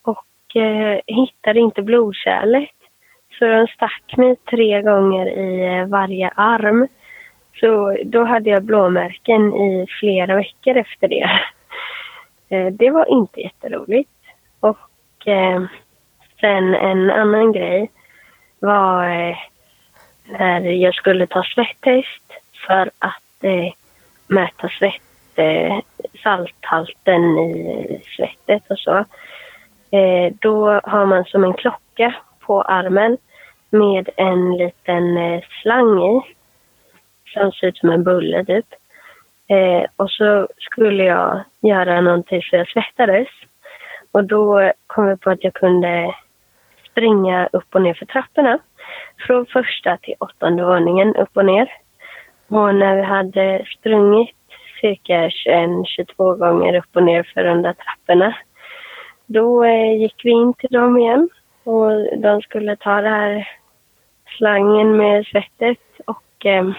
Och 0.03 0.57
eh, 0.57 1.01
hittade 1.07 1.61
inte 1.61 1.83
blodkärlet. 1.83 2.71
Så 3.39 3.45
de 3.45 3.67
stack 3.67 4.17
mig 4.17 4.37
tre 4.37 4.83
gånger 4.83 5.27
i 5.27 5.79
eh, 5.79 5.87
varje 5.87 6.29
arm. 6.29 6.89
Så 7.61 7.97
då 8.05 8.25
hade 8.25 8.51
jag 8.51 8.63
blåmärken 8.63 9.55
i 9.55 9.87
flera 10.01 10.37
veckor 10.37 10.77
efter 10.77 11.09
det. 11.09 11.31
Eh, 12.49 12.67
det 12.67 12.91
var 12.91 13.13
inte 13.13 13.41
jätteroligt. 13.41 14.11
Och 14.61 15.29
eh, 15.29 15.63
sen 16.41 16.75
en 16.75 17.11
annan 17.11 17.53
grej 17.53 17.91
var 18.59 19.09
eh, 19.09 19.37
när 20.25 20.61
jag 20.61 20.95
skulle 20.95 21.27
ta 21.27 21.43
svettest 21.43 22.33
för 22.67 22.91
att 22.99 23.26
eh, 23.43 23.73
mäta 24.27 24.69
svett, 24.69 25.39
eh, 25.39 25.79
salthalten 26.23 27.39
i 27.39 28.03
svettet 28.17 28.71
och 28.71 28.79
så. 28.79 29.05
Eh, 29.91 30.33
då 30.41 30.81
har 30.85 31.07
man 31.07 31.25
som 31.25 31.45
en 31.45 31.55
klocka 31.55 32.15
på 32.41 32.63
armen 32.63 33.17
med 33.71 34.09
en 34.17 34.57
liten 34.57 35.17
eh, 35.17 35.43
slang 35.63 36.03
i 36.03 36.21
som 37.33 37.53
ser 37.53 37.67
ut 37.67 37.79
som 37.79 37.91
en 37.91 38.05
bulle 38.05 38.45
typ. 38.45 38.67
Eh, 39.49 39.85
och 39.97 40.11
så 40.11 40.49
skulle 40.59 41.05
jag 41.05 41.41
göra 41.61 42.01
någonting 42.01 42.43
så 42.43 42.57
jag 42.57 42.69
svettades. 42.69 43.29
Och 44.13 44.25
då 44.25 44.73
kom 44.87 45.09
jag 45.09 45.21
på 45.21 45.31
att 45.31 45.45
jag 45.45 45.55
kunde 45.55 46.15
springa 46.91 47.49
upp 47.53 47.75
och 47.75 47.83
ner 47.83 47.95
för 47.95 48.07
trapporna. 48.07 48.59
Från 49.27 49.47
första 49.47 49.97
till 49.97 50.15
åttonde 50.19 50.65
våningen 50.65 51.17
upp 51.17 51.37
och 51.37 51.45
ner. 51.45 51.73
Och 52.49 52.75
när 52.75 52.97
vi 52.97 53.03
hade 53.03 53.65
sprungit 53.79 54.37
cirka 54.81 55.29
21-22 55.29 56.37
gånger 56.37 56.79
upp 56.79 56.97
och 56.97 57.03
ner 57.03 57.23
för 57.35 57.45
de 57.45 57.63
där 57.63 57.73
trapporna. 57.73 58.37
Då 59.27 59.65
eh, 59.65 60.01
gick 60.01 60.25
vi 60.25 60.31
in 60.31 60.55
till 60.55 60.71
dem 60.71 60.99
igen. 60.99 61.29
Och 61.65 62.19
de 62.19 62.41
skulle 62.43 62.77
ta 62.77 63.01
det 63.01 63.09
här 63.09 63.49
slangen 64.39 64.97
med 64.97 65.27
svettet 65.27 65.79
och 66.07 66.47
eh, 66.47 66.71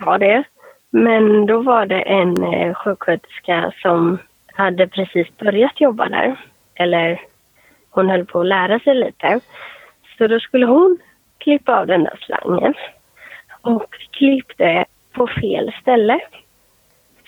ha 0.00 0.18
det. 0.18 0.44
Men 0.90 1.46
då 1.46 1.62
var 1.62 1.86
det 1.86 2.00
en 2.00 2.42
eh, 2.42 2.74
sjuksköterska 2.74 3.72
som 3.82 4.18
hade 4.46 4.88
precis 4.88 5.36
börjat 5.36 5.80
jobba 5.80 6.08
där. 6.08 6.36
Eller 6.74 7.20
hon 7.90 8.10
höll 8.10 8.26
på 8.26 8.40
att 8.40 8.46
lära 8.46 8.78
sig 8.78 8.94
lite. 8.94 9.40
Så 10.18 10.26
då 10.26 10.40
skulle 10.40 10.66
hon 10.66 10.98
klippa 11.38 11.80
av 11.80 11.86
den 11.86 12.04
där 12.04 12.18
slangen. 12.20 12.74
Och 13.66 13.94
klippte 14.10 14.84
på 15.12 15.26
fel 15.26 15.72
ställe. 15.80 16.20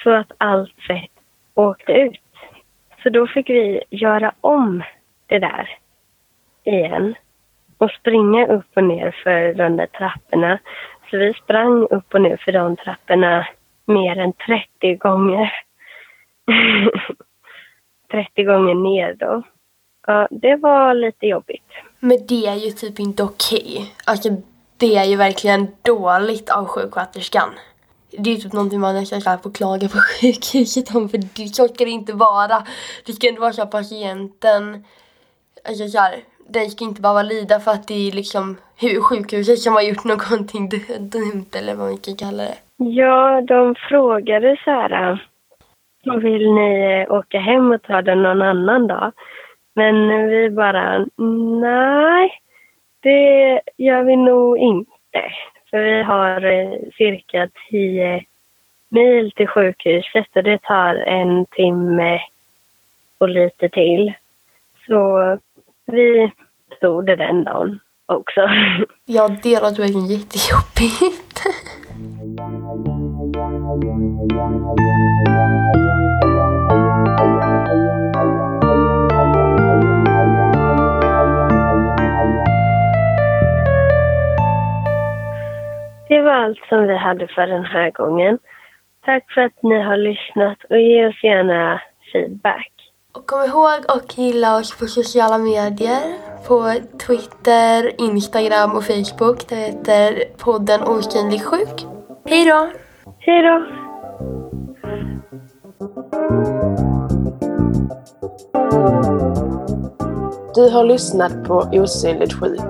Så 0.03 0.11
att 0.11 0.33
allt 0.39 0.75
fett 0.89 1.11
åkte 1.55 1.93
ut. 1.93 2.21
Så 3.03 3.09
då 3.09 3.27
fick 3.27 3.51
vi 3.51 3.83
göra 3.91 4.33
om 4.41 4.83
det 5.27 5.39
där 5.39 5.79
igen 6.65 7.15
och 7.79 7.91
springa 7.91 8.47
upp 8.47 8.67
och 8.77 8.85
ner 8.85 9.17
för 9.25 9.55
de 9.55 9.77
där 9.77 9.87
trapporna. 9.87 10.59
Så 11.11 11.19
vi 11.19 11.35
sprang 11.35 11.87
upp 11.91 12.15
och 12.15 12.21
ner 12.21 12.37
för 12.37 12.53
de 12.53 12.77
trapporna 12.77 13.47
mer 13.85 14.19
än 14.19 14.33
30 14.33 14.95
gånger. 14.95 15.53
30 18.11 18.45
gånger 18.45 18.75
ner 18.75 19.15
då. 19.15 19.43
Ja, 20.07 20.29
det 20.31 20.57
var 20.57 20.95
lite 20.95 21.27
jobbigt. 21.27 21.73
Men 22.01 22.27
det 22.29 22.47
är 22.47 22.55
ju 22.55 22.71
typ 22.71 23.01
inte 23.01 23.23
okej. 23.23 23.95
Alltså, 24.07 24.29
det 24.79 24.97
är 24.97 25.05
ju 25.05 25.17
verkligen 25.17 25.69
dåligt 25.83 26.51
av 26.51 26.67
sjuksköterskan. 26.67 27.51
Det 28.11 28.31
är 28.31 28.35
ju 28.35 28.41
typ 28.41 28.53
någonting 28.53 28.81
man 28.81 28.95
nästan 28.95 29.39
får 29.43 29.55
klaga 29.55 29.89
på 29.89 29.99
sjukhuset 30.21 30.95
om 30.95 31.09
för 31.09 31.19
det 31.19 31.55
så 31.55 31.69
ska 31.69 31.85
det 31.85 31.91
inte 31.91 32.13
vara. 32.13 32.63
Det 33.07 33.13
ska 33.13 33.29
inte 33.29 33.41
vara 33.41 33.53
så 33.53 33.63
att 33.63 33.71
patienten, 33.71 34.85
alltså 35.69 35.89
såhär, 35.89 36.15
den 36.49 36.71
ska 36.71 36.85
inte 36.85 37.03
behöva 37.03 37.23
lida 37.23 37.61
för 37.61 37.71
att 37.71 37.89
det 37.89 38.09
är 38.09 38.13
liksom 38.13 38.57
sjukhuset 39.09 39.59
som 39.59 39.75
har 39.75 39.83
gjort 39.83 40.05
någonting 40.05 40.69
dumt 40.99 41.51
eller 41.59 41.75
vad 41.75 41.89
man 41.89 41.99
kan 41.99 42.17
kalla 42.17 42.43
det. 42.43 42.59
Ja, 42.77 43.41
de 43.41 43.75
frågade 43.89 44.57
så 44.65 44.71
här, 44.71 45.27
vill 46.23 46.53
ni 46.53 47.07
åka 47.11 47.39
hem 47.39 47.73
och 47.73 47.83
ta 47.83 48.03
den 48.03 48.23
någon 48.23 48.43
annan 48.43 48.87
dag? 48.87 49.13
Men 49.75 50.09
vi 50.29 50.51
bara, 50.51 51.07
nej, 51.61 52.31
det 53.01 53.61
gör 53.77 54.03
vi 54.03 54.17
nog 54.17 54.59
inte. 54.59 54.91
För 55.71 55.79
vi 55.79 56.03
har 56.03 56.45
eh, 56.45 56.73
cirka 56.97 57.49
tio 57.71 58.25
mil 58.89 59.33
till 59.33 59.49
sjukhuset 59.49 60.37
och 60.37 60.43
det 60.43 60.63
tar 60.63 60.95
en 60.95 61.47
timme 61.47 62.21
och 63.19 63.29
lite 63.29 63.69
till. 63.69 64.13
Så 64.87 65.39
vi 65.87 66.31
stod 66.77 67.07
det 67.07 67.17
den 67.17 67.45
dagen 67.45 67.81
också. 68.07 68.41
Ja, 69.05 69.29
det 69.43 69.61
låter 69.61 69.83
verkligen 69.83 70.07
jättejobbigt. 70.07 71.43
allt 86.49 86.59
som 86.69 86.87
vi 86.87 86.97
hade 86.97 87.29
för 87.29 87.47
den 87.47 87.65
här 87.65 87.91
gången. 87.91 88.39
Tack 89.05 89.33
för 89.35 89.41
att 89.41 89.63
ni 89.63 89.83
har 89.83 89.97
lyssnat 89.97 90.59
och 90.71 90.79
ge 90.79 91.07
oss 91.07 91.25
gärna 91.25 91.81
feedback. 92.13 92.73
Och 93.15 93.27
kom 93.27 93.43
ihåg 93.43 93.81
att 93.89 94.19
gilla 94.19 94.59
oss 94.59 94.79
på 94.79 94.87
sociala 94.87 95.39
medier. 95.39 96.03
På 96.49 96.73
Twitter, 97.07 98.01
Instagram 98.01 98.71
och 98.77 98.85
Facebook. 98.85 99.49
Det 99.49 99.57
heter 99.57 100.25
podden 100.45 100.81
Osynlig 100.83 101.45
sjuk. 101.45 101.87
Hej 102.27 102.45
då! 102.45 102.71
Hej 103.19 103.43
då! 103.43 103.67
Du 110.59 110.69
har 110.69 110.85
lyssnat 110.85 111.45
på 111.45 111.55
Osynligt 111.55 112.33
sjuk 112.33 112.61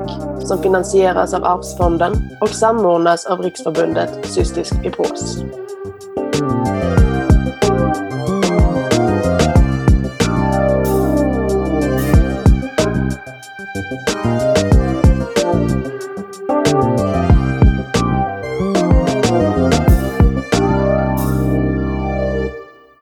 som 0.45 0.63
finansieras 0.63 1.35
av 1.35 1.45
Arvsfonden 1.45 2.13
och 2.41 2.49
samordnas 2.49 3.27
av 3.27 3.41
Riksförbundet 3.41 4.27
Cystisk 4.27 4.83
fibros. 4.83 5.43